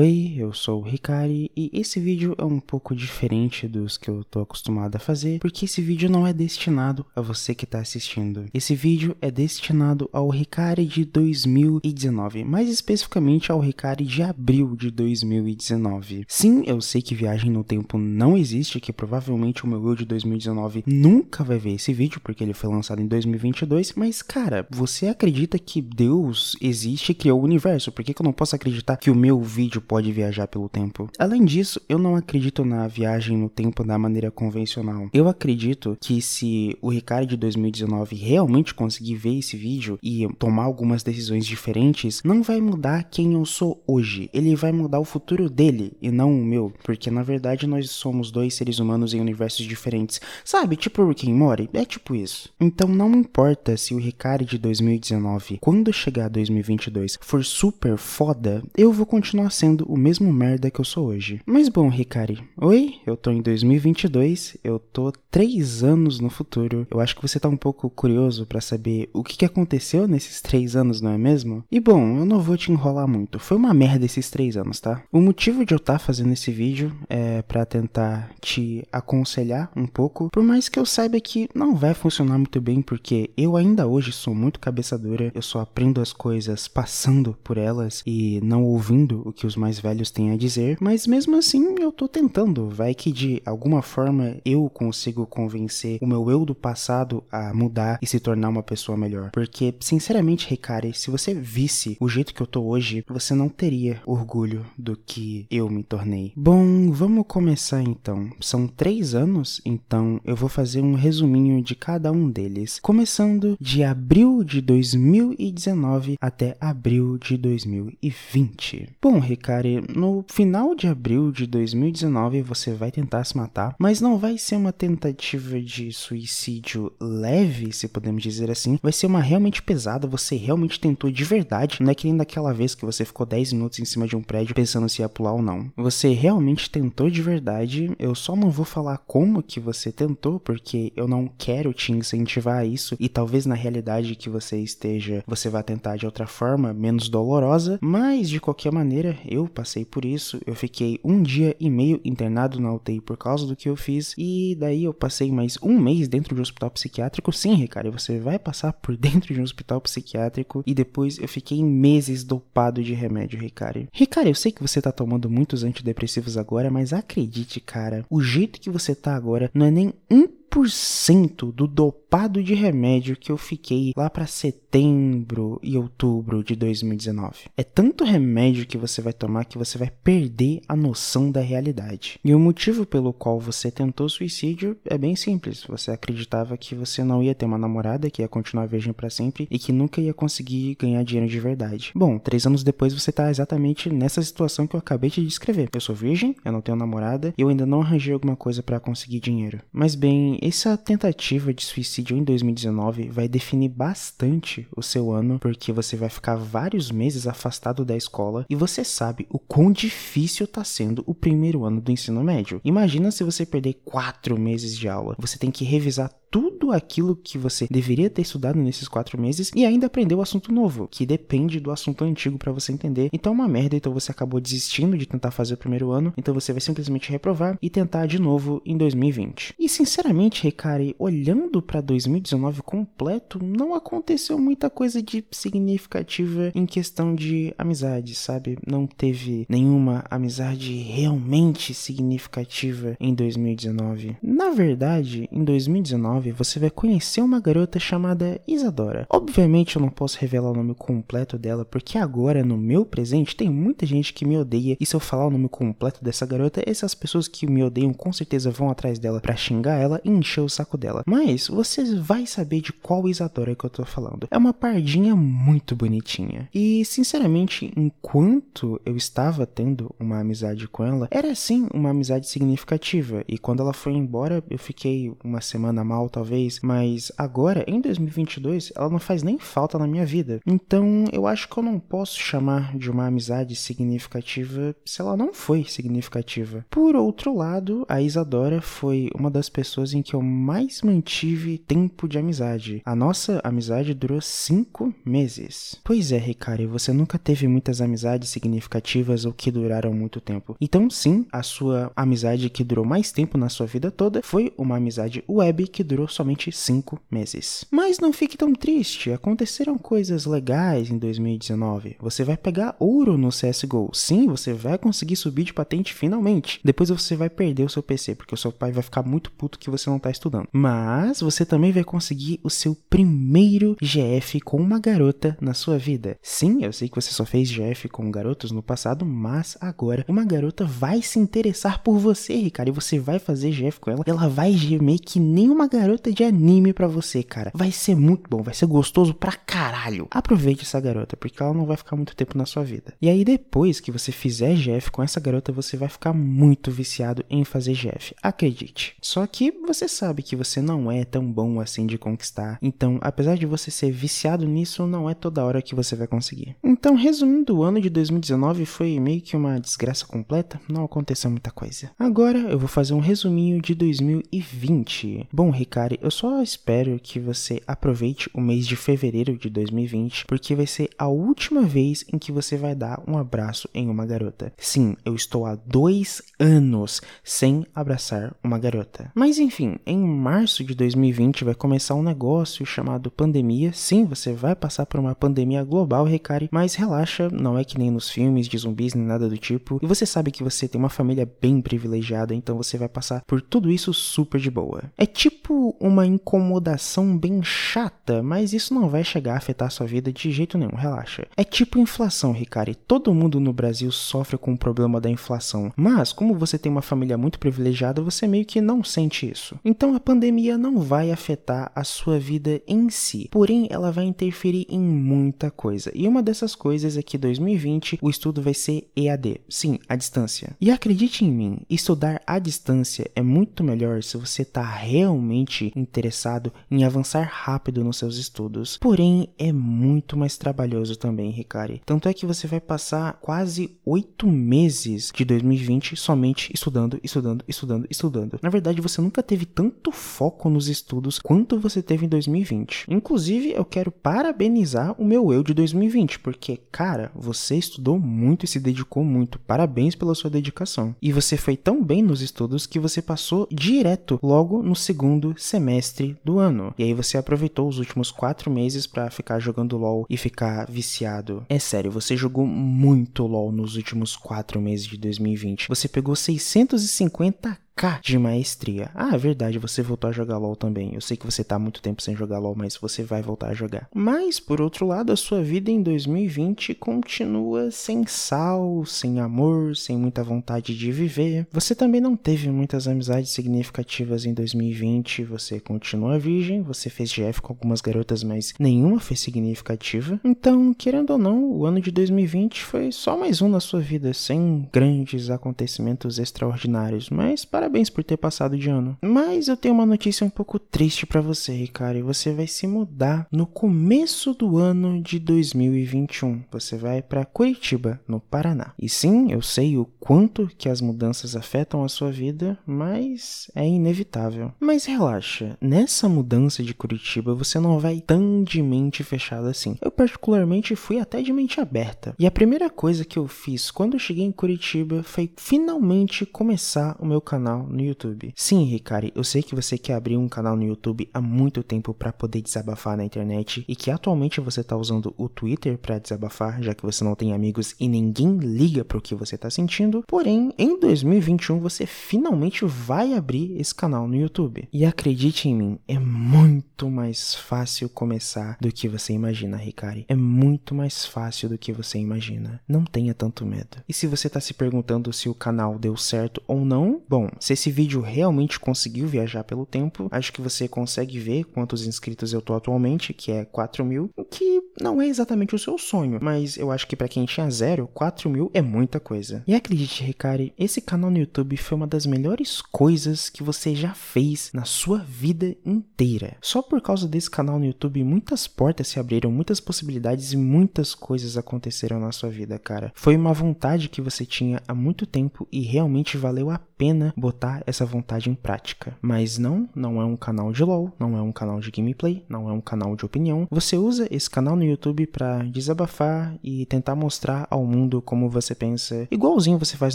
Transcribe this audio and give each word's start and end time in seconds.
Oi, 0.00 0.36
eu 0.38 0.54
sou 0.54 0.80
o 0.80 0.82
Ricari 0.82 1.50
e 1.54 1.70
esse 1.74 2.00
vídeo 2.00 2.34
é 2.38 2.42
um 2.42 2.58
pouco 2.58 2.96
diferente 2.96 3.68
dos 3.68 3.98
que 3.98 4.08
eu 4.08 4.24
tô 4.24 4.40
acostumado 4.40 4.96
a 4.96 4.98
fazer, 4.98 5.40
porque 5.40 5.66
esse 5.66 5.82
vídeo 5.82 6.08
não 6.08 6.26
é 6.26 6.32
destinado 6.32 7.04
a 7.14 7.20
você 7.20 7.54
que 7.54 7.66
tá 7.66 7.80
assistindo. 7.80 8.46
Esse 8.54 8.74
vídeo 8.74 9.14
é 9.20 9.30
destinado 9.30 10.08
ao 10.10 10.30
Ricari 10.30 10.86
de 10.86 11.04
2019, 11.04 12.44
mais 12.44 12.70
especificamente 12.70 13.52
ao 13.52 13.60
Ricari 13.60 14.06
de 14.06 14.22
abril 14.22 14.74
de 14.74 14.90
2019. 14.90 16.24
Sim, 16.26 16.62
eu 16.66 16.80
sei 16.80 17.02
que 17.02 17.14
viagem 17.14 17.50
no 17.50 17.62
tempo 17.62 17.98
não 17.98 18.38
existe, 18.38 18.80
que 18.80 18.94
provavelmente 18.94 19.64
o 19.64 19.68
meu 19.68 19.86
eu 19.86 19.94
de 19.94 20.06
2019 20.06 20.82
nunca 20.86 21.44
vai 21.44 21.58
ver 21.58 21.74
esse 21.74 21.92
vídeo, 21.92 22.22
porque 22.24 22.42
ele 22.42 22.54
foi 22.54 22.70
lançado 22.70 23.02
em 23.02 23.06
2022, 23.06 23.92
mas 23.96 24.22
cara, 24.22 24.66
você 24.70 25.08
acredita 25.08 25.58
que 25.58 25.82
Deus 25.82 26.56
existe 26.58 27.12
e 27.12 27.14
criou 27.14 27.38
o 27.38 27.44
universo? 27.44 27.92
Por 27.92 28.02
que, 28.02 28.14
que 28.14 28.22
eu 28.22 28.24
não 28.24 28.32
posso 28.32 28.56
acreditar 28.56 28.96
que 28.96 29.10
o 29.10 29.14
meu 29.14 29.38
vídeo 29.42 29.89
pode 29.90 30.12
viajar 30.12 30.46
pelo 30.46 30.68
tempo. 30.68 31.10
Além 31.18 31.44
disso, 31.44 31.80
eu 31.88 31.98
não 31.98 32.14
acredito 32.14 32.64
na 32.64 32.86
viagem 32.86 33.36
no 33.36 33.48
tempo 33.48 33.82
da 33.82 33.98
maneira 33.98 34.30
convencional. 34.30 35.08
Eu 35.12 35.28
acredito 35.28 35.98
que 36.00 36.22
se 36.22 36.78
o 36.80 36.90
Ricardo 36.90 37.30
de 37.30 37.36
2019 37.36 38.14
realmente 38.14 38.72
conseguir 38.72 39.16
ver 39.16 39.40
esse 39.40 39.56
vídeo 39.56 39.98
e 40.00 40.28
tomar 40.38 40.62
algumas 40.62 41.02
decisões 41.02 41.44
diferentes, 41.44 42.22
não 42.22 42.40
vai 42.40 42.60
mudar 42.60 43.02
quem 43.02 43.32
eu 43.32 43.44
sou 43.44 43.82
hoje. 43.84 44.30
Ele 44.32 44.54
vai 44.54 44.70
mudar 44.70 45.00
o 45.00 45.04
futuro 45.04 45.50
dele 45.50 45.92
e 46.00 46.08
não 46.08 46.40
o 46.40 46.44
meu, 46.44 46.72
porque 46.84 47.10
na 47.10 47.24
verdade 47.24 47.66
nós 47.66 47.90
somos 47.90 48.30
dois 48.30 48.54
seres 48.54 48.78
humanos 48.78 49.12
em 49.12 49.20
universos 49.20 49.66
diferentes. 49.66 50.20
Sabe, 50.44 50.76
tipo 50.76 51.04
Rick 51.04 51.28
and 51.28 51.34
Morty? 51.34 51.68
É 51.72 51.84
tipo 51.84 52.14
isso. 52.14 52.48
Então 52.60 52.86
não 52.86 53.10
importa 53.10 53.76
se 53.76 53.92
o 53.92 53.98
Ricardo 53.98 54.44
de 54.44 54.56
2019, 54.56 55.58
quando 55.60 55.92
chegar 55.92 56.28
2022, 56.30 57.18
for 57.20 57.44
super 57.44 57.96
foda, 57.96 58.62
eu 58.76 58.92
vou 58.92 59.04
continuar 59.04 59.50
sendo 59.50 59.79
sendo 59.80 59.84
o 59.88 59.96
mesmo 59.96 60.32
merda 60.32 60.70
que 60.70 60.80
eu 60.80 60.84
sou 60.84 61.08
hoje. 61.08 61.40
Mas 61.46 61.68
bom, 61.68 61.88
Ricari, 61.88 62.42
oi, 62.56 62.94
eu 63.06 63.16
tô 63.16 63.30
em 63.30 63.40
2022, 63.40 64.58
eu 64.62 64.78
tô 64.78 65.12
três 65.30 65.82
anos 65.82 66.20
no 66.20 66.28
futuro. 66.28 66.86
Eu 66.90 67.00
acho 67.00 67.16
que 67.16 67.22
você 67.22 67.38
tá 67.38 67.48
um 67.48 67.56
pouco 67.56 67.88
curioso 67.88 68.46
para 68.46 68.60
saber 68.60 69.08
o 69.12 69.22
que, 69.22 69.38
que 69.38 69.44
aconteceu 69.44 70.06
nesses 70.06 70.40
três 70.40 70.76
anos, 70.76 71.00
não 71.00 71.10
é 71.10 71.18
mesmo? 71.18 71.64
E 71.70 71.80
bom, 71.80 72.18
eu 72.18 72.24
não 72.24 72.40
vou 72.40 72.56
te 72.56 72.72
enrolar 72.72 73.08
muito, 73.08 73.38
foi 73.38 73.56
uma 73.56 73.72
merda 73.72 74.04
esses 74.04 74.30
três 74.30 74.56
anos, 74.56 74.80
tá? 74.80 75.02
O 75.12 75.20
motivo 75.20 75.64
de 75.64 75.74
eu 75.74 75.78
estar 75.78 75.94
tá 75.94 75.98
fazendo 75.98 76.32
esse 76.32 76.50
vídeo 76.50 76.92
é 77.08 77.42
para 77.42 77.64
tentar 77.64 78.30
te 78.40 78.86
aconselhar 78.92 79.70
um 79.76 79.86
pouco, 79.86 80.30
por 80.30 80.42
mais 80.42 80.68
que 80.68 80.78
eu 80.78 80.86
saiba 80.86 81.20
que 81.20 81.48
não 81.54 81.74
vai 81.74 81.94
funcionar 81.94 82.36
muito 82.36 82.60
bem, 82.60 82.82
porque 82.82 83.30
eu 83.36 83.56
ainda 83.56 83.86
hoje 83.86 84.12
sou 84.12 84.34
muito 84.34 84.60
cabeça 84.60 84.98
dura, 84.98 85.30
eu 85.34 85.42
só 85.42 85.60
aprendo 85.60 86.00
as 86.00 86.12
coisas 86.12 86.66
passando 86.68 87.36
por 87.44 87.56
elas 87.56 88.02
e 88.06 88.40
não 88.42 88.64
ouvindo 88.64 89.22
o 89.24 89.32
que 89.32 89.46
os 89.46 89.56
mais 89.60 89.78
velhos 89.78 90.10
têm 90.10 90.32
a 90.32 90.36
dizer, 90.36 90.78
mas 90.80 91.06
mesmo 91.06 91.36
assim 91.36 91.76
eu 91.78 91.92
tô 91.92 92.08
tentando. 92.08 92.68
Vai 92.68 92.94
que 92.94 93.12
de 93.12 93.42
alguma 93.44 93.82
forma 93.82 94.38
eu 94.44 94.68
consigo 94.70 95.26
convencer 95.26 95.98
o 96.00 96.06
meu 96.06 96.30
eu 96.30 96.44
do 96.44 96.54
passado 96.54 97.22
a 97.30 97.52
mudar 97.52 97.98
e 98.00 98.06
se 98.06 98.18
tornar 98.18 98.48
uma 98.48 98.62
pessoa 98.62 98.96
melhor. 98.96 99.30
Porque, 99.30 99.74
sinceramente, 99.80 100.48
Ricari, 100.48 100.94
se 100.94 101.10
você 101.10 101.34
visse 101.34 101.96
o 102.00 102.08
jeito 102.08 102.34
que 102.34 102.40
eu 102.40 102.46
tô 102.46 102.62
hoje, 102.62 103.04
você 103.08 103.34
não 103.34 103.48
teria 103.48 104.00
orgulho 104.06 104.64
do 104.76 104.96
que 104.96 105.46
eu 105.50 105.68
me 105.68 105.82
tornei. 105.82 106.32
Bom, 106.34 106.90
vamos 106.90 107.26
começar 107.26 107.82
então. 107.82 108.30
São 108.40 108.66
três 108.66 109.14
anos, 109.14 109.60
então 109.64 110.20
eu 110.24 110.34
vou 110.34 110.48
fazer 110.48 110.80
um 110.80 110.94
resuminho 110.94 111.62
de 111.62 111.74
cada 111.74 112.10
um 112.10 112.30
deles. 112.30 112.78
Começando 112.80 113.56
de 113.60 113.84
abril 113.84 114.42
de 114.42 114.60
2019 114.60 116.16
até 116.20 116.56
abril 116.60 117.18
de 117.18 117.36
2020. 117.36 118.88
Bom, 119.02 119.18
Ricari, 119.18 119.49
No 119.94 120.24
final 120.28 120.74
de 120.74 120.86
abril 120.86 121.32
de 121.32 121.46
2019 121.46 122.42
você 122.42 122.72
vai 122.72 122.90
tentar 122.90 123.24
se 123.24 123.36
matar, 123.36 123.74
mas 123.78 124.00
não 124.00 124.18
vai 124.18 124.38
ser 124.38 124.56
uma 124.56 124.72
tentativa 124.72 125.60
de 125.60 125.92
suicídio 125.92 126.92
leve, 127.00 127.72
se 127.72 127.88
podemos 127.88 128.22
dizer 128.22 128.50
assim. 128.50 128.78
Vai 128.82 128.92
ser 128.92 129.06
uma 129.06 129.20
realmente 129.20 129.62
pesada, 129.62 130.06
você 130.06 130.36
realmente 130.36 130.80
tentou 130.80 131.10
de 131.10 131.24
verdade. 131.24 131.78
Não 131.80 131.90
é 131.90 131.94
que 131.94 132.06
nem 132.06 132.16
daquela 132.16 132.52
vez 132.52 132.74
que 132.74 132.84
você 132.84 133.04
ficou 133.04 133.26
10 133.26 133.52
minutos 133.52 133.78
em 133.78 133.84
cima 133.84 134.06
de 134.06 134.16
um 134.16 134.22
prédio 134.22 134.54
pensando 134.54 134.88
se 134.88 135.02
ia 135.02 135.08
pular 135.08 135.32
ou 135.32 135.42
não. 135.42 135.70
Você 135.76 136.10
realmente 136.10 136.70
tentou 136.70 137.10
de 137.10 137.22
verdade. 137.22 137.94
Eu 137.98 138.14
só 138.14 138.36
não 138.36 138.50
vou 138.50 138.64
falar 138.64 138.98
como 138.98 139.42
que 139.42 139.60
você 139.60 139.90
tentou, 139.90 140.38
porque 140.40 140.92
eu 140.96 141.08
não 141.08 141.30
quero 141.38 141.72
te 141.72 141.92
incentivar 141.92 142.58
a 142.58 142.64
isso. 142.64 142.96
E 142.98 143.08
talvez 143.08 143.46
na 143.46 143.54
realidade 143.54 144.14
que 144.14 144.28
você 144.28 144.58
esteja, 144.58 145.22
você 145.26 145.48
vá 145.48 145.62
tentar 145.62 145.96
de 145.96 146.06
outra 146.06 146.26
forma, 146.26 146.72
menos 146.72 147.08
dolorosa. 147.08 147.78
Mas 147.80 148.28
de 148.28 148.40
qualquer 148.40 148.72
maneira, 148.72 149.16
eu 149.26 149.39
eu 149.40 149.48
passei 149.48 149.84
por 149.84 150.04
isso. 150.04 150.40
Eu 150.46 150.54
fiquei 150.54 151.00
um 151.04 151.22
dia 151.22 151.56
e 151.58 151.68
meio 151.68 152.00
internado 152.04 152.60
na 152.60 152.72
UTI 152.72 153.00
por 153.00 153.16
causa 153.16 153.46
do 153.46 153.56
que 153.56 153.68
eu 153.68 153.76
fiz. 153.76 154.14
E 154.16 154.56
daí 154.58 154.84
eu 154.84 154.94
passei 154.94 155.30
mais 155.30 155.58
um 155.62 155.78
mês 155.78 156.08
dentro 156.08 156.34
de 156.34 156.40
um 156.40 156.42
hospital 156.42 156.70
psiquiátrico. 156.70 157.32
Sim, 157.32 157.54
Ricardo, 157.54 157.90
você 157.90 158.18
vai 158.18 158.38
passar 158.38 158.72
por 158.72 158.96
dentro 158.98 159.34
de 159.34 159.40
um 159.40 159.44
hospital 159.44 159.80
psiquiátrico. 159.80 160.62
E 160.66 160.74
depois 160.74 161.18
eu 161.18 161.28
fiquei 161.28 161.62
meses 161.62 162.24
dopado 162.24 162.82
de 162.82 162.94
remédio, 162.94 163.40
Ricardo. 163.40 163.88
Ricardo, 163.92 164.28
eu 164.28 164.34
sei 164.34 164.52
que 164.52 164.62
você 164.62 164.80
tá 164.80 164.92
tomando 164.92 165.30
muitos 165.30 165.64
antidepressivos 165.64 166.36
agora, 166.36 166.70
mas 166.70 166.92
acredite, 166.92 167.60
cara, 167.60 168.04
o 168.08 168.20
jeito 168.20 168.60
que 168.60 168.70
você 168.70 168.94
tá 168.94 169.14
agora 169.14 169.50
não 169.54 169.66
é 169.66 169.70
nem 169.70 169.92
um 170.10 170.39
1% 170.50 171.52
do 171.52 171.66
dopado 171.66 172.42
de 172.42 172.54
remédio 172.54 173.16
que 173.16 173.30
eu 173.30 173.36
fiquei 173.36 173.92
lá 173.96 174.10
para 174.10 174.26
setembro 174.26 175.60
e 175.62 175.76
outubro 175.76 176.42
de 176.42 176.56
2019. 176.56 177.48
É 177.56 177.62
tanto 177.62 178.04
remédio 178.04 178.66
que 178.66 178.76
você 178.76 179.00
vai 179.00 179.12
tomar 179.12 179.44
que 179.44 179.56
você 179.56 179.78
vai 179.78 179.90
perder 179.90 180.60
a 180.68 180.74
noção 180.74 181.30
da 181.30 181.40
realidade. 181.40 182.18
E 182.24 182.34
o 182.34 182.38
motivo 182.38 182.84
pelo 182.84 183.12
qual 183.12 183.38
você 183.38 183.70
tentou 183.70 184.08
suicídio 184.08 184.76
é 184.84 184.98
bem 184.98 185.14
simples. 185.14 185.64
Você 185.68 185.92
acreditava 185.92 186.56
que 186.56 186.74
você 186.74 187.04
não 187.04 187.22
ia 187.22 187.34
ter 187.34 187.46
uma 187.46 187.58
namorada, 187.58 188.10
que 188.10 188.22
ia 188.22 188.28
continuar 188.28 188.66
virgem 188.66 188.92
para 188.92 189.08
sempre 189.08 189.46
e 189.50 189.58
que 189.58 189.72
nunca 189.72 190.00
ia 190.00 190.12
conseguir 190.12 190.76
ganhar 190.80 191.04
dinheiro 191.04 191.30
de 191.30 191.38
verdade. 191.38 191.92
Bom, 191.94 192.18
três 192.18 192.44
anos 192.44 192.64
depois 192.64 192.92
você 192.92 193.12
tá 193.12 193.30
exatamente 193.30 193.88
nessa 193.88 194.22
situação 194.22 194.66
que 194.66 194.74
eu 194.74 194.80
acabei 194.80 195.10
de 195.10 195.24
descrever. 195.24 195.68
Eu 195.72 195.80
sou 195.80 195.94
virgem, 195.94 196.34
eu 196.44 196.50
não 196.50 196.60
tenho 196.60 196.76
namorada 196.76 197.32
e 197.38 197.42
eu 197.42 197.48
ainda 197.48 197.64
não 197.64 197.82
arranjei 197.82 198.12
alguma 198.12 198.34
coisa 198.34 198.62
para 198.62 198.80
conseguir 198.80 199.20
dinheiro. 199.20 199.60
Mas 199.72 199.94
bem, 199.94 200.39
essa 200.40 200.76
tentativa 200.76 201.52
de 201.52 201.62
suicídio 201.62 202.16
em 202.16 202.24
2019 202.24 203.10
vai 203.10 203.28
definir 203.28 203.68
bastante 203.68 204.66
o 204.74 204.82
seu 204.82 205.12
ano, 205.12 205.38
porque 205.38 205.70
você 205.70 205.96
vai 205.96 206.08
ficar 206.08 206.36
vários 206.36 206.90
meses 206.90 207.26
afastado 207.26 207.84
da 207.84 207.94
escola 207.94 208.46
e 208.48 208.54
você 208.54 208.82
sabe 208.82 209.26
o 209.28 209.38
quão 209.38 209.70
difícil 209.70 210.44
está 210.44 210.64
sendo 210.64 211.04
o 211.06 211.14
primeiro 211.14 211.64
ano 211.64 211.80
do 211.80 211.92
ensino 211.92 212.24
médio. 212.24 212.60
Imagina 212.64 213.10
se 213.10 213.22
você 213.22 213.44
perder 213.44 213.82
quatro 213.84 214.40
meses 214.40 214.76
de 214.78 214.88
aula. 214.88 215.14
Você 215.18 215.38
tem 215.38 215.50
que 215.50 215.64
revisar 215.64 216.10
tudo 216.30 216.70
aquilo 216.70 217.16
que 217.16 217.36
você 217.36 217.66
deveria 217.70 218.08
ter 218.08 218.22
estudado 218.22 218.58
nesses 218.58 218.86
quatro 218.86 219.20
meses 219.20 219.50
e 219.54 219.66
ainda 219.66 219.86
aprender 219.86 220.14
o 220.14 220.22
assunto 220.22 220.52
novo, 220.52 220.86
que 220.88 221.04
depende 221.04 221.58
do 221.58 221.70
assunto 221.70 222.04
antigo 222.04 222.38
para 222.38 222.52
você 222.52 222.72
entender. 222.72 223.10
Então 223.12 223.32
é 223.32 223.34
uma 223.34 223.48
merda, 223.48 223.76
então 223.76 223.92
você 223.92 224.12
acabou 224.12 224.40
desistindo 224.40 224.96
de 224.96 225.06
tentar 225.06 225.32
fazer 225.32 225.54
o 225.54 225.58
primeiro 225.58 225.90
ano, 225.90 226.12
então 226.16 226.32
você 226.32 226.52
vai 226.52 226.60
simplesmente 226.60 227.10
reprovar 227.10 227.58
e 227.60 227.68
tentar 227.68 228.06
de 228.06 228.20
novo 228.20 228.62
em 228.64 228.76
2020. 228.76 229.54
E 229.58 229.68
sinceramente, 229.68 230.44
Recari, 230.44 230.94
olhando 230.98 231.60
para 231.60 231.80
2019 231.80 232.62
completo, 232.62 233.44
não 233.44 233.74
aconteceu 233.74 234.38
muita 234.38 234.70
coisa 234.70 235.02
de 235.02 235.24
significativa 235.30 236.52
em 236.54 236.66
questão 236.66 237.14
de 237.14 237.52
amizade, 237.58 238.14
sabe? 238.14 238.56
Não 238.66 238.86
teve 238.86 239.46
nenhuma 239.48 240.04
amizade 240.10 240.74
realmente 240.74 241.74
significativa 241.74 242.96
em 243.00 243.14
2019. 243.14 244.16
Na 244.22 244.50
verdade, 244.50 245.28
em 245.32 245.42
2019 245.42 246.19
você 246.30 246.58
vai 246.58 246.70
conhecer 246.70 247.22
uma 247.22 247.40
garota 247.40 247.78
chamada 247.78 248.40
Isadora. 248.46 249.06
Obviamente 249.08 249.76
eu 249.76 249.82
não 249.82 249.88
posso 249.88 250.18
revelar 250.18 250.50
o 250.50 250.54
nome 250.54 250.74
completo 250.74 251.38
dela, 251.38 251.64
porque 251.64 251.96
agora, 251.96 252.44
no 252.44 252.58
meu 252.58 252.84
presente, 252.84 253.34
tem 253.34 253.48
muita 253.48 253.86
gente 253.86 254.12
que 254.12 254.26
me 254.26 254.36
odeia, 254.36 254.76
e 254.78 254.84
se 254.84 254.94
eu 254.94 255.00
falar 255.00 255.26
o 255.26 255.30
nome 255.30 255.48
completo 255.48 256.04
dessa 256.04 256.26
garota, 256.26 256.62
essas 256.66 256.94
pessoas 256.94 257.26
que 257.26 257.46
me 257.46 257.64
odeiam 257.64 257.92
com 257.94 258.12
certeza 258.12 258.50
vão 258.50 258.68
atrás 258.68 258.98
dela 258.98 259.20
para 259.20 259.36
xingar 259.36 259.78
ela 259.78 260.00
e 260.04 260.10
encher 260.10 260.42
o 260.42 260.48
saco 260.48 260.76
dela. 260.76 261.02
Mas 261.06 261.48
você 261.48 261.96
vai 261.96 262.26
saber 262.26 262.60
de 262.60 262.72
qual 262.72 263.08
Isadora 263.08 263.54
que 263.54 263.64
eu 263.64 263.70
tô 263.70 263.84
falando. 263.84 264.28
É 264.30 264.36
uma 264.36 264.52
pardinha 264.52 265.16
muito 265.16 265.74
bonitinha. 265.74 266.48
E, 266.52 266.84
sinceramente, 266.84 267.72
enquanto 267.76 268.80
eu 268.84 268.96
estava 268.96 269.46
tendo 269.46 269.94
uma 269.98 270.20
amizade 270.20 270.68
com 270.68 270.84
ela, 270.84 271.08
era 271.10 271.34
sim 271.34 271.68
uma 271.72 271.90
amizade 271.90 272.28
significativa, 272.28 273.24
e 273.28 273.38
quando 273.38 273.60
ela 273.60 273.72
foi 273.72 273.92
embora, 273.92 274.42
eu 274.50 274.58
fiquei 274.58 275.12
uma 275.24 275.40
semana 275.40 275.84
mal 275.84 276.08
talvez, 276.10 276.60
mas 276.62 277.10
agora, 277.16 277.64
em 277.66 277.80
2022, 277.80 278.72
ela 278.76 278.90
não 278.90 278.98
faz 278.98 279.22
nem 279.22 279.38
falta 279.38 279.78
na 279.78 279.86
minha 279.86 280.04
vida. 280.04 280.40
Então, 280.46 281.04
eu 281.12 281.26
acho 281.26 281.48
que 281.48 281.56
eu 281.56 281.62
não 281.62 281.78
posso 281.78 282.18
chamar 282.18 282.76
de 282.76 282.90
uma 282.90 283.06
amizade 283.06 283.54
significativa 283.56 284.74
se 284.84 285.00
ela 285.00 285.16
não 285.16 285.32
foi 285.32 285.64
significativa. 285.64 286.64
Por 286.70 286.96
outro 286.96 287.34
lado, 287.34 287.86
a 287.88 288.02
Isadora 288.02 288.60
foi 288.60 289.10
uma 289.14 289.30
das 289.30 289.48
pessoas 289.48 289.94
em 289.94 290.02
que 290.02 290.14
eu 290.14 290.22
mais 290.22 290.82
mantive 290.82 291.58
tempo 291.58 292.08
de 292.08 292.18
amizade. 292.18 292.82
A 292.84 292.94
nossa 292.94 293.40
amizade 293.44 293.94
durou 293.94 294.20
cinco 294.20 294.92
meses. 295.04 295.80
Pois 295.84 296.12
é, 296.12 296.18
Ricari, 296.18 296.66
você 296.66 296.92
nunca 296.92 297.18
teve 297.18 297.46
muitas 297.46 297.80
amizades 297.80 298.30
significativas 298.30 299.24
ou 299.24 299.32
que 299.32 299.50
duraram 299.50 299.92
muito 299.92 300.20
tempo. 300.20 300.56
Então, 300.60 300.90
sim, 300.90 301.26
a 301.32 301.42
sua 301.42 301.92
amizade 301.94 302.50
que 302.50 302.64
durou 302.64 302.84
mais 302.84 303.12
tempo 303.12 303.38
na 303.38 303.48
sua 303.48 303.66
vida 303.66 303.90
toda 303.90 304.20
foi 304.22 304.52
uma 304.56 304.76
amizade 304.76 305.22
web 305.28 305.66
que 305.68 305.84
durou 305.84 305.99
somente 306.08 306.52
cinco 306.52 307.00
meses. 307.10 307.64
Mas 307.70 307.98
não 307.98 308.12
fique 308.12 308.36
tão 308.36 308.52
triste, 308.52 309.12
aconteceram 309.12 309.78
coisas 309.78 310.26
legais 310.26 310.90
em 310.90 310.98
2019. 310.98 311.96
Você 312.00 312.24
vai 312.24 312.36
pegar 312.36 312.76
ouro 312.78 313.16
no 313.16 313.28
CSGO. 313.28 313.90
Sim, 313.92 314.26
você 314.26 314.52
vai 314.52 314.78
conseguir 314.78 315.16
subir 315.16 315.44
de 315.44 315.54
patente 315.54 315.92
finalmente. 315.94 316.60
Depois 316.64 316.90
você 316.90 317.16
vai 317.16 317.28
perder 317.28 317.64
o 317.64 317.68
seu 317.68 317.82
PC, 317.82 318.14
porque 318.14 318.34
o 318.34 318.38
seu 318.38 318.52
pai 318.52 318.72
vai 318.72 318.82
ficar 318.82 319.02
muito 319.02 319.30
puto 319.32 319.58
que 319.58 319.70
você 319.70 319.88
não 319.90 319.98
tá 319.98 320.10
estudando. 320.10 320.48
Mas 320.52 321.20
você 321.20 321.44
também 321.44 321.72
vai 321.72 321.84
conseguir 321.84 322.40
o 322.42 322.50
seu 322.50 322.74
primeiro 322.88 323.76
GF 323.80 324.40
com 324.40 324.56
uma 324.56 324.78
garota 324.78 325.36
na 325.40 325.54
sua 325.54 325.78
vida. 325.78 326.18
Sim, 326.22 326.64
eu 326.64 326.72
sei 326.72 326.88
que 326.88 326.94
você 326.94 327.10
só 327.10 327.24
fez 327.24 327.50
GF 327.50 327.88
com 327.88 328.10
garotos 328.10 328.50
no 328.50 328.62
passado, 328.62 329.04
mas 329.04 329.56
agora 329.60 330.04
uma 330.08 330.24
garota 330.24 330.64
vai 330.64 331.02
se 331.02 331.18
interessar 331.18 331.82
por 331.82 331.98
você, 331.98 332.34
Ricardo, 332.34 332.68
e 332.68 332.72
você 332.72 332.98
vai 332.98 333.18
fazer 333.18 333.50
GF 333.50 333.80
com 333.80 333.90
ela. 333.90 334.02
Ela 334.06 334.28
vai 334.28 334.52
gemer 334.52 334.98
que 334.98 335.18
nem 335.18 335.50
uma 335.50 335.66
garota 335.66 335.89
de 335.98 336.24
anime 336.24 336.72
para 336.72 336.86
você, 336.86 337.22
cara. 337.22 337.50
Vai 337.54 337.70
ser 337.72 337.94
muito 337.94 338.28
bom, 338.28 338.42
vai 338.42 338.54
ser 338.54 338.66
gostoso 338.66 339.14
pra 339.14 339.32
caralho. 339.32 340.06
Aproveite 340.10 340.62
essa 340.62 340.80
garota, 340.80 341.16
porque 341.16 341.42
ela 341.42 341.54
não 341.54 341.66
vai 341.66 341.76
ficar 341.76 341.96
muito 341.96 342.14
tempo 342.14 342.36
na 342.36 342.46
sua 342.46 342.62
vida. 342.62 342.94
E 343.00 343.08
aí 343.08 343.24
depois 343.24 343.80
que 343.80 343.90
você 343.90 344.12
fizer 344.12 344.54
GF 344.54 344.90
com 344.90 345.02
essa 345.02 345.20
garota, 345.20 345.52
você 345.52 345.76
vai 345.76 345.88
ficar 345.88 346.12
muito 346.12 346.70
viciado 346.70 347.24
em 347.28 347.44
fazer 347.44 347.74
GF. 347.74 348.14
Acredite. 348.22 348.96
Só 349.00 349.26
que 349.26 349.50
você 349.66 349.88
sabe 349.88 350.22
que 350.22 350.36
você 350.36 350.60
não 350.60 350.90
é 350.90 351.04
tão 351.04 351.30
bom 351.30 351.60
assim 351.60 351.86
de 351.86 351.98
conquistar. 351.98 352.58
Então, 352.62 352.98
apesar 353.00 353.36
de 353.36 353.46
você 353.46 353.70
ser 353.70 353.90
viciado 353.90 354.46
nisso, 354.46 354.86
não 354.86 355.08
é 355.08 355.14
toda 355.14 355.44
hora 355.44 355.62
que 355.62 355.74
você 355.74 355.96
vai 355.96 356.06
conseguir. 356.06 356.56
Então, 356.62 356.94
resumindo, 356.94 357.56
o 357.56 357.62
ano 357.62 357.80
de 357.80 357.90
2019 357.90 358.64
foi 358.66 358.98
meio 359.00 359.20
que 359.20 359.36
uma 359.36 359.60
desgraça 359.60 360.06
completa, 360.06 360.60
não 360.68 360.84
aconteceu 360.84 361.30
muita 361.30 361.50
coisa. 361.50 361.90
Agora 361.98 362.38
eu 362.38 362.58
vou 362.58 362.68
fazer 362.68 362.94
um 362.94 363.00
resuminho 363.00 363.60
de 363.60 363.74
2020. 363.74 365.28
Bom, 365.32 365.50
Ricari, 365.80 365.98
eu 366.02 366.10
só 366.10 366.42
espero 366.42 366.98
que 367.02 367.18
você 367.18 367.62
aproveite 367.66 368.28
o 368.34 368.40
mês 368.40 368.66
de 368.66 368.76
fevereiro 368.76 369.36
de 369.36 369.48
2020, 369.48 370.26
porque 370.26 370.54
vai 370.54 370.66
ser 370.66 370.90
a 370.98 371.08
última 371.08 371.62
vez 371.62 372.04
em 372.12 372.18
que 372.18 372.30
você 372.30 372.56
vai 372.56 372.74
dar 372.74 373.02
um 373.06 373.16
abraço 373.16 373.68
em 373.72 373.88
uma 373.88 374.04
garota. 374.04 374.52
Sim, 374.58 374.96
eu 375.04 375.14
estou 375.14 375.46
há 375.46 375.54
dois 375.54 376.20
anos 376.38 377.00
sem 377.24 377.64
abraçar 377.74 378.34
uma 378.44 378.58
garota. 378.58 379.10
Mas 379.14 379.38
enfim, 379.38 379.76
em 379.86 379.98
março 379.98 380.62
de 380.62 380.74
2020 380.74 381.44
vai 381.44 381.54
começar 381.54 381.94
um 381.94 382.02
negócio 382.02 382.66
chamado 382.66 383.10
pandemia. 383.10 383.72
Sim, 383.72 384.04
você 384.04 384.32
vai 384.32 384.54
passar 384.54 384.84
por 384.86 385.00
uma 385.00 385.14
pandemia 385.14 385.64
global, 385.64 386.04
Ricari, 386.04 386.48
mas 386.52 386.74
relaxa, 386.74 387.30
não 387.30 387.58
é 387.58 387.64
que 387.64 387.78
nem 387.78 387.90
nos 387.90 388.10
filmes 388.10 388.48
de 388.48 388.58
zumbis 388.58 388.94
nem 388.94 389.06
nada 389.06 389.28
do 389.28 389.38
tipo. 389.38 389.78
E 389.82 389.86
você 389.86 390.04
sabe 390.04 390.30
que 390.30 390.44
você 390.44 390.68
tem 390.68 390.78
uma 390.78 390.90
família 390.90 391.30
bem 391.40 391.60
privilegiada, 391.60 392.34
então 392.34 392.56
você 392.56 392.76
vai 392.76 392.88
passar 392.88 393.22
por 393.26 393.40
tudo 393.40 393.70
isso 393.70 393.94
super 393.94 394.40
de 394.40 394.50
boa. 394.50 394.84
É 394.98 395.06
tipo 395.06 395.69
uma 395.78 396.06
incomodação 396.06 397.16
bem 397.16 397.42
chata, 397.42 398.22
mas 398.22 398.52
isso 398.52 398.74
não 398.74 398.88
vai 398.88 399.04
chegar 399.04 399.34
a 399.34 399.36
afetar 399.36 399.70
sua 399.70 399.86
vida 399.86 400.12
de 400.12 400.30
jeito 400.30 400.56
nenhum, 400.56 400.74
relaxa. 400.74 401.26
É 401.36 401.44
tipo 401.44 401.78
inflação, 401.78 402.32
Ricari. 402.32 402.74
Todo 402.74 403.14
mundo 403.14 403.38
no 403.40 403.52
Brasil 403.52 403.90
sofre 403.92 404.36
com 404.38 404.52
o 404.52 404.58
problema 404.58 405.00
da 405.00 405.10
inflação, 405.10 405.72
mas 405.76 406.12
como 406.12 406.34
você 406.34 406.58
tem 406.58 406.70
uma 406.70 406.82
família 406.82 407.18
muito 407.18 407.38
privilegiada, 407.38 408.02
você 408.02 408.26
meio 408.26 408.44
que 408.44 408.60
não 408.60 408.82
sente 408.82 409.30
isso. 409.30 409.58
Então 409.64 409.94
a 409.94 410.00
pandemia 410.00 410.56
não 410.56 410.80
vai 410.80 411.10
afetar 411.10 411.70
a 411.74 411.84
sua 411.84 412.18
vida 412.18 412.60
em 412.66 412.88
si, 412.90 413.28
porém 413.30 413.68
ela 413.70 413.92
vai 413.92 414.04
interferir 414.04 414.66
em 414.68 414.80
muita 414.80 415.50
coisa. 415.50 415.90
E 415.94 416.06
uma 416.06 416.22
dessas 416.22 416.54
coisas 416.54 416.96
é 416.96 417.02
que 417.02 417.18
2020 417.18 417.98
o 418.00 418.10
estudo 418.10 418.42
vai 418.42 418.54
ser 418.54 418.90
EAD, 418.96 419.40
sim, 419.48 419.78
à 419.88 419.96
distância. 419.96 420.56
E 420.60 420.70
acredite 420.70 421.24
em 421.24 421.30
mim, 421.30 421.58
estudar 421.68 422.22
à 422.26 422.38
distância 422.38 423.10
é 423.14 423.22
muito 423.22 423.62
melhor 423.62 424.02
se 424.02 424.16
você 424.16 424.42
está 424.42 424.62
realmente 424.62 425.49
interessado 425.76 426.52
em 426.70 426.84
avançar 426.84 427.28
rápido 427.30 427.82
nos 427.82 427.98
seus 427.98 428.16
estudos. 428.16 428.78
Porém, 428.78 429.28
é 429.38 429.52
muito 429.52 430.16
mais 430.16 430.36
trabalhoso 430.36 430.96
também, 430.96 431.30
Ricari. 431.30 431.82
Tanto 431.84 432.08
é 432.08 432.14
que 432.14 432.26
você 432.26 432.46
vai 432.46 432.60
passar 432.60 433.14
quase 433.20 433.76
oito 433.84 434.26
meses 434.26 435.12
de 435.14 435.24
2020 435.24 435.96
somente 435.96 436.52
estudando, 436.54 436.98
estudando, 437.02 437.44
estudando, 437.48 437.86
estudando. 437.90 438.38
Na 438.42 438.48
verdade, 438.48 438.80
você 438.80 439.00
nunca 439.00 439.22
teve 439.22 439.44
tanto 439.46 439.90
foco 439.90 440.48
nos 440.48 440.68
estudos 440.68 441.18
quanto 441.18 441.58
você 441.58 441.82
teve 441.82 442.06
em 442.06 442.08
2020. 442.08 442.86
Inclusive, 442.88 443.52
eu 443.52 443.64
quero 443.64 443.90
parabenizar 443.90 444.94
o 445.00 445.04
meu 445.04 445.32
eu 445.32 445.42
de 445.42 445.54
2020, 445.54 446.20
porque, 446.20 446.58
cara, 446.70 447.10
você 447.14 447.56
estudou 447.56 447.98
muito 447.98 448.44
e 448.44 448.48
se 448.48 448.60
dedicou 448.60 449.04
muito. 449.04 449.38
Parabéns 449.38 449.94
pela 449.94 450.14
sua 450.14 450.30
dedicação. 450.30 450.94
E 451.00 451.12
você 451.12 451.36
foi 451.36 451.56
tão 451.56 451.82
bem 451.82 452.02
nos 452.02 452.22
estudos 452.22 452.66
que 452.66 452.78
você 452.78 453.02
passou 453.02 453.48
direto 453.50 454.18
logo 454.22 454.62
no 454.62 454.76
segundo 454.76 455.34
semestre 455.42 456.16
do 456.24 456.38
ano. 456.38 456.74
E 456.78 456.82
aí 456.82 456.94
você 456.94 457.18
aproveitou 457.18 457.68
os 457.68 457.78
últimos 457.78 458.10
quatro 458.10 458.50
meses 458.50 458.86
para 458.86 459.10
ficar 459.10 459.38
jogando 459.38 459.76
LOL 459.76 460.06
e 460.08 460.16
ficar 460.16 460.70
viciado. 460.70 461.44
É 461.48 461.58
sério, 461.58 461.90
você 461.90 462.16
jogou 462.16 462.46
muito 462.46 463.26
LOL 463.26 463.52
nos 463.52 463.76
últimos 463.76 464.16
quatro 464.16 464.60
meses 464.60 464.86
de 464.86 464.96
2020. 464.96 465.68
Você 465.68 465.88
pegou 465.88 466.14
650 466.14 467.58
de 468.02 468.18
maestria. 468.18 468.90
Ah, 468.94 469.14
é 469.14 469.18
verdade, 469.18 469.58
você 469.58 469.82
voltou 469.82 470.08
a 470.08 470.12
jogar 470.12 470.38
LoL 470.38 470.56
também. 470.56 470.94
Eu 470.94 471.00
sei 471.00 471.16
que 471.16 471.24
você 471.24 471.42
tá 471.42 471.58
muito 471.58 471.80
tempo 471.80 472.02
sem 472.02 472.14
jogar 472.14 472.38
LoL, 472.38 472.54
mas 472.56 472.76
você 472.76 473.02
vai 473.02 473.22
voltar 473.22 473.48
a 473.48 473.54
jogar. 473.54 473.88
Mas, 473.94 474.38
por 474.38 474.60
outro 474.60 474.86
lado, 474.86 475.12
a 475.12 475.16
sua 475.16 475.42
vida 475.42 475.70
em 475.70 475.82
2020 475.82 476.74
continua 476.74 477.70
sem 477.70 478.06
sal, 478.06 478.84
sem 478.84 479.20
amor, 479.20 479.76
sem 479.76 479.96
muita 479.96 480.22
vontade 480.22 480.76
de 480.76 480.92
viver. 480.92 481.46
Você 481.52 481.74
também 481.74 482.00
não 482.00 482.16
teve 482.16 482.50
muitas 482.50 482.86
amizades 482.86 483.30
significativas 483.30 484.24
em 484.24 484.34
2020, 484.34 485.24
você 485.24 485.58
continua 485.60 486.18
virgem, 486.18 486.62
você 486.62 486.90
fez 486.90 487.10
GF 487.10 487.40
com 487.40 487.52
algumas 487.52 487.80
garotas, 487.80 488.22
mas 488.22 488.52
nenhuma 488.58 489.00
foi 489.00 489.16
significativa. 489.16 490.20
Então, 490.24 490.74
querendo 490.74 491.10
ou 491.10 491.18
não, 491.18 491.44
o 491.44 491.64
ano 491.64 491.80
de 491.80 491.90
2020 491.90 492.62
foi 492.62 492.92
só 492.92 493.16
mais 493.16 493.40
um 493.40 493.48
na 493.48 493.60
sua 493.60 493.80
vida, 493.80 494.12
sem 494.12 494.68
grandes 494.72 495.30
acontecimentos 495.30 496.18
extraordinários, 496.18 497.08
mas 497.08 497.44
para 497.44 497.69
Parabéns 497.70 497.88
por 497.88 498.02
ter 498.02 498.16
passado 498.16 498.58
de 498.58 498.68
ano. 498.68 498.98
Mas 499.00 499.46
eu 499.46 499.56
tenho 499.56 499.72
uma 499.72 499.86
notícia 499.86 500.26
um 500.26 500.30
pouco 500.30 500.58
triste 500.58 501.06
para 501.06 501.20
você, 501.20 501.52
Ricardo. 501.52 502.04
Você 502.04 502.32
vai 502.32 502.48
se 502.48 502.66
mudar 502.66 503.28
no 503.30 503.46
começo 503.46 504.34
do 504.34 504.58
ano 504.58 505.00
de 505.00 505.20
2021. 505.20 506.42
Você 506.50 506.76
vai 506.76 507.00
para 507.00 507.24
Curitiba, 507.24 508.00
no 508.08 508.18
Paraná. 508.18 508.72
E 508.76 508.88
sim, 508.88 509.30
eu 509.30 509.40
sei 509.40 509.78
o 509.78 509.84
quanto 510.00 510.50
que 510.58 510.68
as 510.68 510.80
mudanças 510.80 511.36
afetam 511.36 511.84
a 511.84 511.88
sua 511.88 512.10
vida, 512.10 512.58
mas 512.66 513.50
é 513.54 513.66
inevitável. 513.66 514.52
Mas 514.58 514.86
relaxa, 514.86 515.56
nessa 515.60 516.08
mudança 516.08 516.62
de 516.62 516.74
Curitiba 516.74 517.34
você 517.34 517.60
não 517.60 517.78
vai 517.78 518.00
tão 518.00 518.42
de 518.42 518.62
mente 518.62 519.04
fechada 519.04 519.50
assim. 519.50 519.76
Eu 519.80 519.90
particularmente 519.90 520.74
fui 520.74 520.98
até 520.98 521.22
de 521.22 521.32
mente 521.32 521.60
aberta. 521.60 522.14
E 522.18 522.26
a 522.26 522.30
primeira 522.30 522.70
coisa 522.70 523.04
que 523.04 523.18
eu 523.18 523.28
fiz 523.28 523.70
quando 523.70 523.94
eu 523.94 524.00
cheguei 524.00 524.24
em 524.24 524.32
Curitiba 524.32 525.02
foi 525.02 525.30
finalmente 525.36 526.24
começar 526.24 526.96
o 526.98 527.06
meu 527.06 527.20
canal 527.20 527.66
no 527.66 527.80
YouTube. 527.80 528.32
Sim, 528.34 528.64
Ricari, 528.64 529.12
eu 529.14 529.22
sei 529.22 529.42
que 529.42 529.54
você 529.54 529.76
quer 529.76 529.94
abrir 529.94 530.16
um 530.16 530.28
canal 530.28 530.56
no 530.56 530.64
YouTube 530.64 531.08
há 531.12 531.20
muito 531.20 531.62
tempo 531.62 531.92
para 531.92 532.12
poder 532.12 532.40
desabafar 532.40 532.96
na 532.96 533.04
internet 533.04 533.64
e 533.68 533.76
que 533.76 533.90
atualmente 533.90 534.40
você 534.40 534.64
tá 534.64 534.76
usando 534.76 535.14
o 535.18 535.28
Twitter 535.28 535.76
para 535.76 535.98
desabafar, 535.98 536.62
já 536.62 536.74
que 536.74 536.84
você 536.84 537.04
não 537.04 537.14
tem 537.14 537.32
amigos 537.32 537.74
e 537.78 537.88
ninguém 537.88 538.38
liga 538.38 538.84
pro 538.84 539.00
que 539.00 539.14
você 539.14 539.36
tá 539.36 539.50
sentindo. 539.50 539.89
Porém, 540.06 540.52
em 540.58 540.78
2021 540.78 541.58
você 541.60 541.86
finalmente 541.86 542.64
vai 542.64 543.14
abrir 543.14 543.60
esse 543.60 543.74
canal 543.74 544.06
no 544.06 544.16
YouTube. 544.16 544.68
E 544.72 544.84
acredite 544.84 545.48
em 545.48 545.54
mim, 545.54 545.78
é 545.86 545.98
muito 545.98 546.88
mais 546.88 547.34
fácil 547.34 547.88
começar 547.88 548.56
do 548.60 548.72
que 548.72 548.88
você 548.88 549.12
imagina, 549.12 549.56
Ricari. 549.56 550.04
É 550.08 550.14
muito 550.14 550.74
mais 550.74 551.04
fácil 551.04 551.48
do 551.48 551.58
que 551.58 551.72
você 551.72 551.98
imagina. 551.98 552.60
Não 552.68 552.84
tenha 552.84 553.14
tanto 553.14 553.44
medo. 553.44 553.78
E 553.88 553.92
se 553.92 554.06
você 554.06 554.28
tá 554.28 554.40
se 554.40 554.54
perguntando 554.54 555.12
se 555.12 555.28
o 555.28 555.34
canal 555.34 555.78
deu 555.78 555.96
certo 555.96 556.42
ou 556.46 556.64
não, 556.64 557.02
bom, 557.08 557.28
se 557.38 557.52
esse 557.52 557.70
vídeo 557.70 558.00
realmente 558.00 558.60
conseguiu 558.60 559.06
viajar 559.06 559.44
pelo 559.44 559.66
tempo, 559.66 560.08
acho 560.10 560.32
que 560.32 560.40
você 560.40 560.68
consegue 560.68 561.18
ver 561.18 561.44
quantos 561.44 561.86
inscritos 561.86 562.32
eu 562.32 562.40
tô 562.40 562.54
atualmente, 562.54 563.12
que 563.12 563.32
é 563.32 563.44
4 563.44 563.84
mil, 563.84 564.10
o 564.16 564.24
que 564.24 564.62
não 564.80 565.00
é 565.00 565.06
exatamente 565.06 565.54
o 565.54 565.58
seu 565.58 565.78
sonho, 565.78 566.18
mas 566.22 566.56
eu 566.56 566.70
acho 566.70 566.86
que 566.86 566.96
para 566.96 567.08
quem 567.08 567.24
tinha 567.24 567.50
zero, 567.50 567.88
4 567.88 568.28
mil 568.28 568.50
é 568.54 568.62
muita 568.62 569.00
coisa. 569.00 569.42
E 569.46 569.54
acredite 569.54 569.79
Acredite, 569.80 570.04
Ricari, 570.04 570.52
esse 570.58 570.78
canal 570.82 571.10
no 571.10 571.16
YouTube 571.16 571.56
foi 571.56 571.74
uma 571.74 571.86
das 571.86 572.04
melhores 572.04 572.60
coisas 572.60 573.30
que 573.30 573.42
você 573.42 573.74
já 573.74 573.94
fez 573.94 574.50
na 574.52 574.66
sua 574.66 574.98
vida 574.98 575.56
inteira. 575.64 576.36
Só 576.42 576.60
por 576.60 576.82
causa 576.82 577.08
desse 577.08 577.30
canal 577.30 577.58
no 577.58 577.64
YouTube, 577.64 578.04
muitas 578.04 578.46
portas 578.46 578.88
se 578.88 579.00
abriram, 579.00 579.32
muitas 579.32 579.58
possibilidades 579.58 580.34
e 580.34 580.36
muitas 580.36 580.94
coisas 580.94 581.38
aconteceram 581.38 581.98
na 581.98 582.12
sua 582.12 582.28
vida, 582.28 582.58
cara. 582.58 582.92
Foi 582.94 583.16
uma 583.16 583.32
vontade 583.32 583.88
que 583.88 584.02
você 584.02 584.26
tinha 584.26 584.62
há 584.68 584.74
muito 584.74 585.06
tempo 585.06 585.48
e 585.50 585.62
realmente 585.62 586.18
valeu 586.18 586.50
a 586.50 586.60
pena 586.80 587.12
botar 587.14 587.62
essa 587.66 587.84
vontade 587.84 588.30
em 588.30 588.34
prática. 588.34 588.96
Mas 589.02 589.36
não, 589.36 589.68
não 589.74 590.00
é 590.00 590.04
um 590.06 590.16
canal 590.16 590.50
de 590.50 590.64
LoL, 590.64 590.90
não 590.98 591.14
é 591.14 591.20
um 591.20 591.30
canal 591.30 591.60
de 591.60 591.70
gameplay, 591.70 592.24
não 592.26 592.48
é 592.48 592.52
um 592.54 592.60
canal 592.60 592.96
de 592.96 593.04
opinião. 593.04 593.46
Você 593.50 593.76
usa 593.76 594.08
esse 594.10 594.30
canal 594.30 594.56
no 594.56 594.64
YouTube 594.64 595.06
para 595.06 595.42
desabafar 595.42 596.34
e 596.42 596.64
tentar 596.64 596.94
mostrar 596.94 597.46
ao 597.50 597.66
mundo 597.66 598.00
como 598.00 598.30
você 598.30 598.54
pensa, 598.54 599.06
igualzinho 599.10 599.58
você 599.58 599.76
faz 599.76 599.94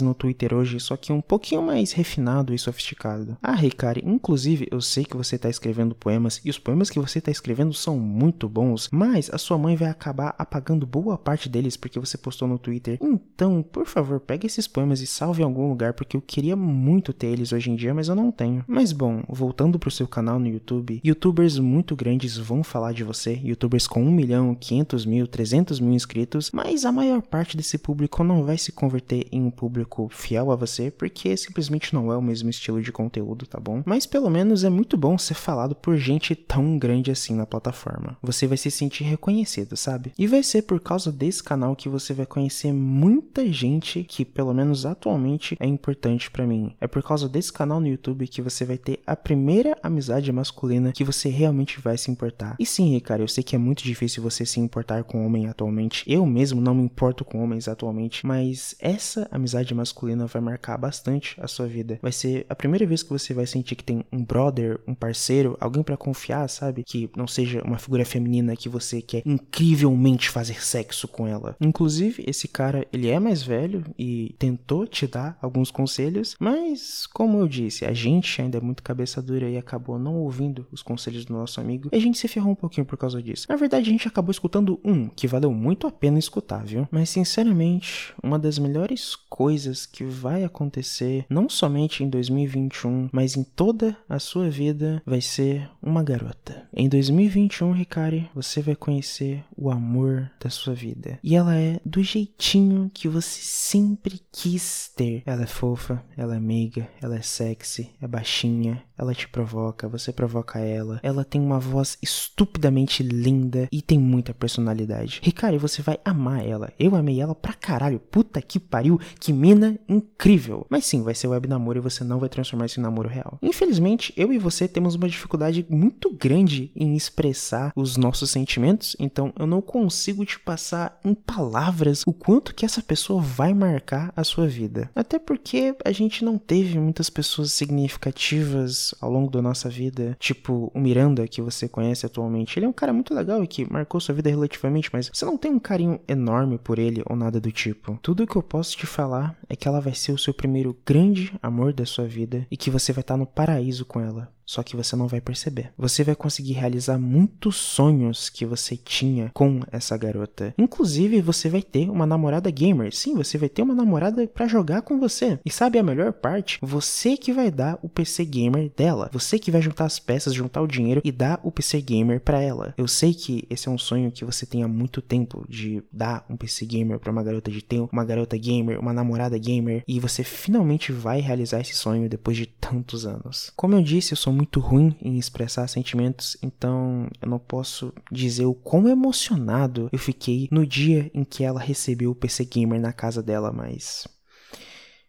no 0.00 0.14
Twitter 0.14 0.54
hoje, 0.54 0.78
só 0.78 0.96
que 0.96 1.12
um 1.12 1.20
pouquinho 1.20 1.60
mais 1.60 1.90
refinado 1.90 2.54
e 2.54 2.58
sofisticado. 2.58 3.36
Ah, 3.42 3.56
Ricari, 3.56 4.04
inclusive 4.06 4.68
eu 4.70 4.80
sei 4.80 5.04
que 5.04 5.16
você 5.16 5.36
tá 5.36 5.50
escrevendo 5.50 5.92
poemas 5.92 6.40
e 6.44 6.50
os 6.50 6.58
poemas 6.58 6.88
que 6.88 7.00
você 7.00 7.20
tá 7.20 7.32
escrevendo 7.32 7.74
são 7.74 7.98
muito 7.98 8.48
bons, 8.48 8.88
mas 8.92 9.28
a 9.32 9.38
sua 9.38 9.58
mãe 9.58 9.74
vai 9.74 9.88
acabar 9.88 10.36
apagando 10.38 10.86
boa 10.86 11.18
parte 11.18 11.48
deles 11.48 11.76
porque 11.76 11.98
você 11.98 12.16
postou 12.16 12.46
no 12.46 12.60
Twitter. 12.60 12.96
Então, 13.02 13.60
por 13.60 13.86
favor, 13.86 14.20
pegue 14.20 14.46
esses 14.46 14.68
poemas 14.68 15.00
e 15.00 15.06
salve 15.06 15.42
em 15.42 15.44
algum 15.44 15.68
lugar 15.68 15.92
porque 15.92 16.16
eu 16.16 16.22
queria 16.22 16.54
muito 16.54 16.75
ter 17.12 17.28
eles 17.28 17.52
hoje 17.52 17.70
em 17.70 17.76
dia, 17.76 17.94
mas 17.94 18.08
eu 18.08 18.14
não 18.14 18.30
tenho. 18.30 18.64
Mas 18.66 18.92
bom, 18.92 19.22
voltando 19.28 19.78
pro 19.78 19.90
seu 19.90 20.06
canal 20.06 20.38
no 20.38 20.48
YouTube, 20.48 21.00
youtubers 21.04 21.58
muito 21.58 21.96
grandes 21.96 22.36
vão 22.36 22.62
falar 22.62 22.92
de 22.92 23.04
você, 23.04 23.40
youtubers 23.42 23.86
com 23.86 24.02
1 24.02 24.10
milhão, 24.10 24.54
500 24.54 25.06
mil, 25.06 25.26
300 25.26 25.80
mil 25.80 25.92
inscritos, 25.92 26.50
mas 26.52 26.84
a 26.84 26.92
maior 26.92 27.22
parte 27.22 27.56
desse 27.56 27.78
público 27.78 28.22
não 28.22 28.44
vai 28.44 28.58
se 28.58 28.72
converter 28.72 29.26
em 29.32 29.42
um 29.42 29.50
público 29.50 30.08
fiel 30.10 30.50
a 30.50 30.56
você, 30.56 30.90
porque 30.90 31.36
simplesmente 31.36 31.94
não 31.94 32.12
é 32.12 32.16
o 32.16 32.22
mesmo 32.22 32.50
estilo 32.50 32.82
de 32.82 32.92
conteúdo, 32.92 33.46
tá 33.46 33.58
bom? 33.58 33.82
Mas 33.84 34.06
pelo 34.06 34.30
menos 34.30 34.64
é 34.64 34.70
muito 34.70 34.96
bom 34.96 35.16
ser 35.18 35.34
falado 35.34 35.74
por 35.74 35.96
gente 35.96 36.34
tão 36.34 36.78
grande 36.78 37.10
assim 37.10 37.34
na 37.34 37.46
plataforma. 37.46 38.16
Você 38.22 38.46
vai 38.46 38.56
se 38.56 38.70
sentir 38.70 39.04
reconhecido, 39.04 39.76
sabe? 39.76 40.12
E 40.18 40.26
vai 40.26 40.42
ser 40.42 40.62
por 40.62 40.80
causa 40.80 41.10
desse 41.10 41.42
canal 41.42 41.76
que 41.76 41.88
você 41.88 42.12
vai 42.12 42.26
conhecer 42.26 42.72
muita 42.72 43.50
gente 43.50 44.04
que, 44.04 44.24
pelo 44.24 44.52
menos 44.52 44.84
atualmente, 44.84 45.56
é 45.60 45.66
importante 45.66 46.30
para 46.30 46.46
mim 46.46 46.65
é 46.80 46.86
por 46.86 47.02
causa 47.02 47.28
desse 47.28 47.52
canal 47.52 47.80
no 47.80 47.88
YouTube 47.88 48.26
que 48.28 48.42
você 48.42 48.64
vai 48.64 48.78
ter 48.78 49.00
a 49.06 49.16
primeira 49.16 49.76
amizade 49.82 50.30
masculina 50.32 50.92
que 50.92 51.04
você 51.04 51.28
realmente 51.28 51.80
vai 51.80 51.96
se 51.96 52.10
importar. 52.10 52.56
E 52.58 52.66
sim, 52.66 52.98
cara, 53.00 53.22
eu 53.22 53.28
sei 53.28 53.42
que 53.42 53.54
é 53.54 53.58
muito 53.58 53.82
difícil 53.82 54.22
você 54.22 54.44
se 54.44 54.60
importar 54.60 55.04
com 55.04 55.24
homem 55.24 55.48
atualmente. 55.48 56.04
Eu 56.06 56.24
mesmo 56.26 56.60
não 56.60 56.74
me 56.74 56.82
importo 56.82 57.24
com 57.24 57.42
homens 57.42 57.68
atualmente, 57.68 58.26
mas 58.26 58.74
essa 58.80 59.28
amizade 59.30 59.74
masculina 59.74 60.26
vai 60.26 60.42
marcar 60.42 60.76
bastante 60.76 61.36
a 61.40 61.46
sua 61.46 61.66
vida. 61.66 61.98
Vai 62.02 62.12
ser 62.12 62.46
a 62.48 62.54
primeira 62.54 62.86
vez 62.86 63.02
que 63.02 63.10
você 63.10 63.32
vai 63.34 63.46
sentir 63.46 63.74
que 63.74 63.84
tem 63.84 64.04
um 64.12 64.24
brother, 64.24 64.80
um 64.86 64.94
parceiro, 64.94 65.56
alguém 65.60 65.82
para 65.82 65.96
confiar, 65.96 66.48
sabe? 66.48 66.82
Que 66.84 67.10
não 67.16 67.26
seja 67.26 67.62
uma 67.62 67.78
figura 67.78 68.04
feminina 68.04 68.56
que 68.56 68.68
você 68.68 69.00
quer 69.02 69.22
incrivelmente 69.24 70.30
fazer 70.30 70.62
sexo 70.62 71.08
com 71.08 71.26
ela. 71.26 71.56
Inclusive, 71.60 72.24
esse 72.26 72.48
cara, 72.48 72.86
ele 72.92 73.08
é 73.08 73.18
mais 73.18 73.42
velho 73.42 73.84
e 73.98 74.34
tentou 74.38 74.86
te 74.86 75.06
dar 75.06 75.38
alguns 75.40 75.70
conselhos, 75.70 76.36
mas 76.38 76.55
mas, 76.56 77.06
como 77.06 77.38
eu 77.38 77.46
disse, 77.46 77.84
a 77.84 77.92
gente 77.92 78.40
ainda 78.40 78.56
é 78.56 78.60
muito 78.62 78.82
cabeça 78.82 79.20
dura 79.20 79.48
e 79.50 79.58
acabou 79.58 79.98
não 79.98 80.16
ouvindo 80.16 80.66
os 80.72 80.82
conselhos 80.82 81.26
do 81.26 81.34
nosso 81.34 81.60
amigo. 81.60 81.90
E 81.92 81.96
a 81.96 82.00
gente 82.00 82.16
se 82.16 82.26
ferrou 82.26 82.52
um 82.52 82.54
pouquinho 82.54 82.86
por 82.86 82.96
causa 82.96 83.22
disso. 83.22 83.46
Na 83.46 83.56
verdade, 83.56 83.90
a 83.90 83.92
gente 83.92 84.08
acabou 84.08 84.30
escutando 84.30 84.80
um 84.82 85.06
que 85.06 85.28
valeu 85.28 85.52
muito 85.52 85.86
a 85.86 85.92
pena 85.92 86.18
escutar, 86.18 86.64
viu? 86.64 86.88
Mas, 86.90 87.10
sinceramente, 87.10 88.14
uma 88.22 88.38
das 88.38 88.58
melhores 88.58 89.14
coisas 89.14 89.84
que 89.84 90.02
vai 90.02 90.44
acontecer, 90.44 91.26
não 91.28 91.46
somente 91.46 92.02
em 92.02 92.08
2021, 92.08 93.10
mas 93.12 93.36
em 93.36 93.44
toda 93.44 93.94
a 94.08 94.18
sua 94.18 94.48
vida, 94.48 95.02
vai 95.04 95.20
ser 95.20 95.68
uma 95.82 96.02
garota. 96.02 96.66
Em 96.72 96.88
2021, 96.88 97.72
Ricari, 97.72 98.30
você 98.34 98.62
vai 98.62 98.74
conhecer 98.74 99.44
o 99.54 99.70
amor 99.70 100.30
da 100.42 100.48
sua 100.48 100.72
vida. 100.72 101.18
E 101.22 101.36
ela 101.36 101.54
é 101.54 101.78
do 101.84 102.02
jeitinho 102.02 102.90
que 102.94 103.08
você 103.08 103.40
sempre 103.42 104.22
quis 104.32 104.90
ter. 104.96 105.22
Ela 105.26 105.42
é 105.42 105.46
fofa, 105.46 106.02
ela 106.16 106.34
é 106.34 106.35
meiga, 106.40 106.88
ela 107.00 107.16
é 107.16 107.22
sexy, 107.22 107.90
é 108.00 108.06
baixinha, 108.06 108.82
ela 108.98 109.14
te 109.14 109.28
provoca, 109.28 109.88
você 109.88 110.12
provoca 110.12 110.58
ela. 110.58 111.00
Ela 111.02 111.24
tem 111.24 111.40
uma 111.40 111.58
voz 111.58 111.98
estupidamente 112.02 113.02
linda 113.02 113.68
e 113.70 113.82
tem 113.82 113.98
muita 113.98 114.32
personalidade. 114.32 115.20
Ricardo, 115.22 115.58
você 115.58 115.82
vai 115.82 115.98
amar 116.04 116.46
ela. 116.46 116.72
Eu 116.78 116.94
amei 116.96 117.20
ela 117.20 117.34
pra 117.34 117.52
caralho. 117.52 118.00
Puta 118.00 118.40
que 118.40 118.58
pariu, 118.58 118.98
que 119.20 119.32
mina 119.32 119.78
incrível. 119.88 120.66
Mas 120.70 120.86
sim, 120.86 121.02
vai 121.02 121.14
ser 121.14 121.28
web 121.28 121.46
namoro 121.48 121.78
e 121.78 121.82
você 121.82 122.02
não 122.02 122.18
vai 122.18 122.28
transformar 122.28 122.66
isso 122.66 122.80
em 122.80 122.82
namoro 122.82 123.08
real. 123.08 123.38
Infelizmente, 123.42 124.12
eu 124.16 124.32
e 124.32 124.38
você 124.38 124.66
temos 124.66 124.94
uma 124.94 125.08
dificuldade 125.08 125.66
muito 125.68 126.12
grande 126.12 126.70
em 126.74 126.94
expressar 126.94 127.72
os 127.76 127.96
nossos 127.96 128.30
sentimentos, 128.30 128.96
então 128.98 129.32
eu 129.38 129.46
não 129.46 129.60
consigo 129.60 130.24
te 130.24 130.38
passar 130.38 130.98
em 131.04 131.14
palavras 131.14 132.02
o 132.06 132.12
quanto 132.12 132.54
que 132.54 132.64
essa 132.64 132.82
pessoa 132.82 133.20
vai 133.20 133.52
marcar 133.52 134.12
a 134.16 134.24
sua 134.24 134.46
vida. 134.46 134.90
Até 134.94 135.18
porque 135.18 135.76
a 135.84 135.92
gente 135.92 136.24
não 136.26 136.36
teve 136.36 136.78
muitas 136.78 137.08
pessoas 137.08 137.52
significativas 137.52 138.92
ao 139.00 139.10
longo 139.10 139.30
da 139.30 139.40
nossa 139.40 139.68
vida, 139.70 140.16
tipo 140.18 140.72
o 140.74 140.80
Miranda, 140.80 141.28
que 141.28 141.40
você 141.40 141.68
conhece 141.68 142.04
atualmente. 142.04 142.58
Ele 142.58 142.66
é 142.66 142.68
um 142.68 142.72
cara 142.72 142.92
muito 142.92 143.14
legal 143.14 143.42
e 143.44 143.46
que 143.46 143.70
marcou 143.72 144.00
sua 144.00 144.14
vida 144.14 144.28
relativamente, 144.28 144.90
mas 144.92 145.08
você 145.12 145.24
não 145.24 145.38
tem 145.38 145.52
um 145.52 145.58
carinho 145.58 146.00
enorme 146.08 146.58
por 146.58 146.78
ele 146.78 147.02
ou 147.06 147.14
nada 147.14 147.40
do 147.40 147.52
tipo. 147.52 147.98
Tudo 148.02 148.26
que 148.26 148.36
eu 148.36 148.42
posso 148.42 148.76
te 148.76 148.86
falar 148.86 149.38
é 149.48 149.54
que 149.54 149.68
ela 149.68 149.80
vai 149.80 149.94
ser 149.94 150.12
o 150.12 150.18
seu 150.18 150.34
primeiro 150.34 150.76
grande 150.84 151.32
amor 151.40 151.72
da 151.72 151.86
sua 151.86 152.06
vida 152.06 152.46
e 152.50 152.56
que 152.56 152.70
você 152.70 152.92
vai 152.92 153.02
estar 153.02 153.16
no 153.16 153.26
paraíso 153.26 153.84
com 153.84 154.00
ela 154.00 154.35
só 154.46 154.62
que 154.62 154.76
você 154.76 154.94
não 154.94 155.08
vai 155.08 155.20
perceber. 155.20 155.72
Você 155.76 156.04
vai 156.04 156.14
conseguir 156.14 156.52
realizar 156.52 156.98
muitos 156.98 157.56
sonhos 157.56 158.30
que 158.30 158.46
você 158.46 158.76
tinha 158.76 159.30
com 159.34 159.60
essa 159.72 159.96
garota. 159.96 160.54
Inclusive, 160.56 161.20
você 161.20 161.48
vai 161.48 161.62
ter 161.62 161.90
uma 161.90 162.06
namorada 162.06 162.50
gamer. 162.50 162.94
Sim, 162.94 163.14
você 163.14 163.36
vai 163.36 163.48
ter 163.48 163.62
uma 163.62 163.74
namorada 163.74 164.26
para 164.28 164.46
jogar 164.46 164.82
com 164.82 165.00
você. 165.00 165.38
E 165.44 165.50
sabe 165.50 165.78
a 165.78 165.82
melhor 165.82 166.12
parte? 166.12 166.58
Você 166.62 167.16
que 167.16 167.32
vai 167.32 167.50
dar 167.50 167.78
o 167.82 167.88
PC 167.88 168.24
gamer 168.24 168.70
dela. 168.76 169.10
Você 169.12 169.38
que 169.38 169.50
vai 169.50 169.60
juntar 169.60 169.84
as 169.84 169.98
peças, 169.98 170.32
juntar 170.32 170.62
o 170.62 170.66
dinheiro 170.66 171.00
e 171.04 171.10
dar 171.10 171.40
o 171.42 171.50
PC 171.50 171.80
gamer 171.80 172.20
para 172.20 172.40
ela. 172.40 172.72
Eu 172.78 172.86
sei 172.86 173.12
que 173.12 173.44
esse 173.50 173.68
é 173.68 173.70
um 173.70 173.78
sonho 173.78 174.12
que 174.12 174.24
você 174.24 174.46
tem 174.46 174.62
há 174.62 174.68
muito 174.68 175.02
tempo 175.02 175.44
de 175.48 175.82
dar 175.92 176.24
um 176.30 176.36
PC 176.36 176.64
gamer 176.66 177.00
para 177.00 177.10
uma 177.10 177.22
garota, 177.22 177.50
de 177.50 177.62
ter 177.62 177.80
uma 177.92 178.04
garota 178.04 178.38
gamer, 178.38 178.78
uma 178.78 178.92
namorada 178.92 179.36
gamer, 179.38 179.82
e 179.88 179.98
você 179.98 180.22
finalmente 180.22 180.92
vai 180.92 181.20
realizar 181.20 181.60
esse 181.60 181.74
sonho 181.74 182.08
depois 182.08 182.36
de 182.36 182.46
tantos 182.46 183.06
anos. 183.06 183.52
Como 183.56 183.74
eu 183.74 183.82
disse, 183.82 184.12
eu 184.12 184.16
sou 184.16 184.35
muito 184.36 184.60
ruim 184.60 184.94
em 185.00 185.18
expressar 185.18 185.66
sentimentos, 185.68 186.36
então 186.42 187.08
eu 187.20 187.28
não 187.28 187.38
posso 187.38 187.92
dizer 188.12 188.44
o 188.44 188.54
quão 188.54 188.88
emocionado 188.88 189.88
eu 189.90 189.98
fiquei 189.98 190.48
no 190.50 190.66
dia 190.66 191.10
em 191.14 191.24
que 191.24 191.42
ela 191.42 191.60
recebeu 191.60 192.10
o 192.10 192.14
PC 192.14 192.44
Gamer 192.44 192.80
na 192.80 192.92
casa 192.92 193.22
dela, 193.22 193.52
mas 193.52 194.06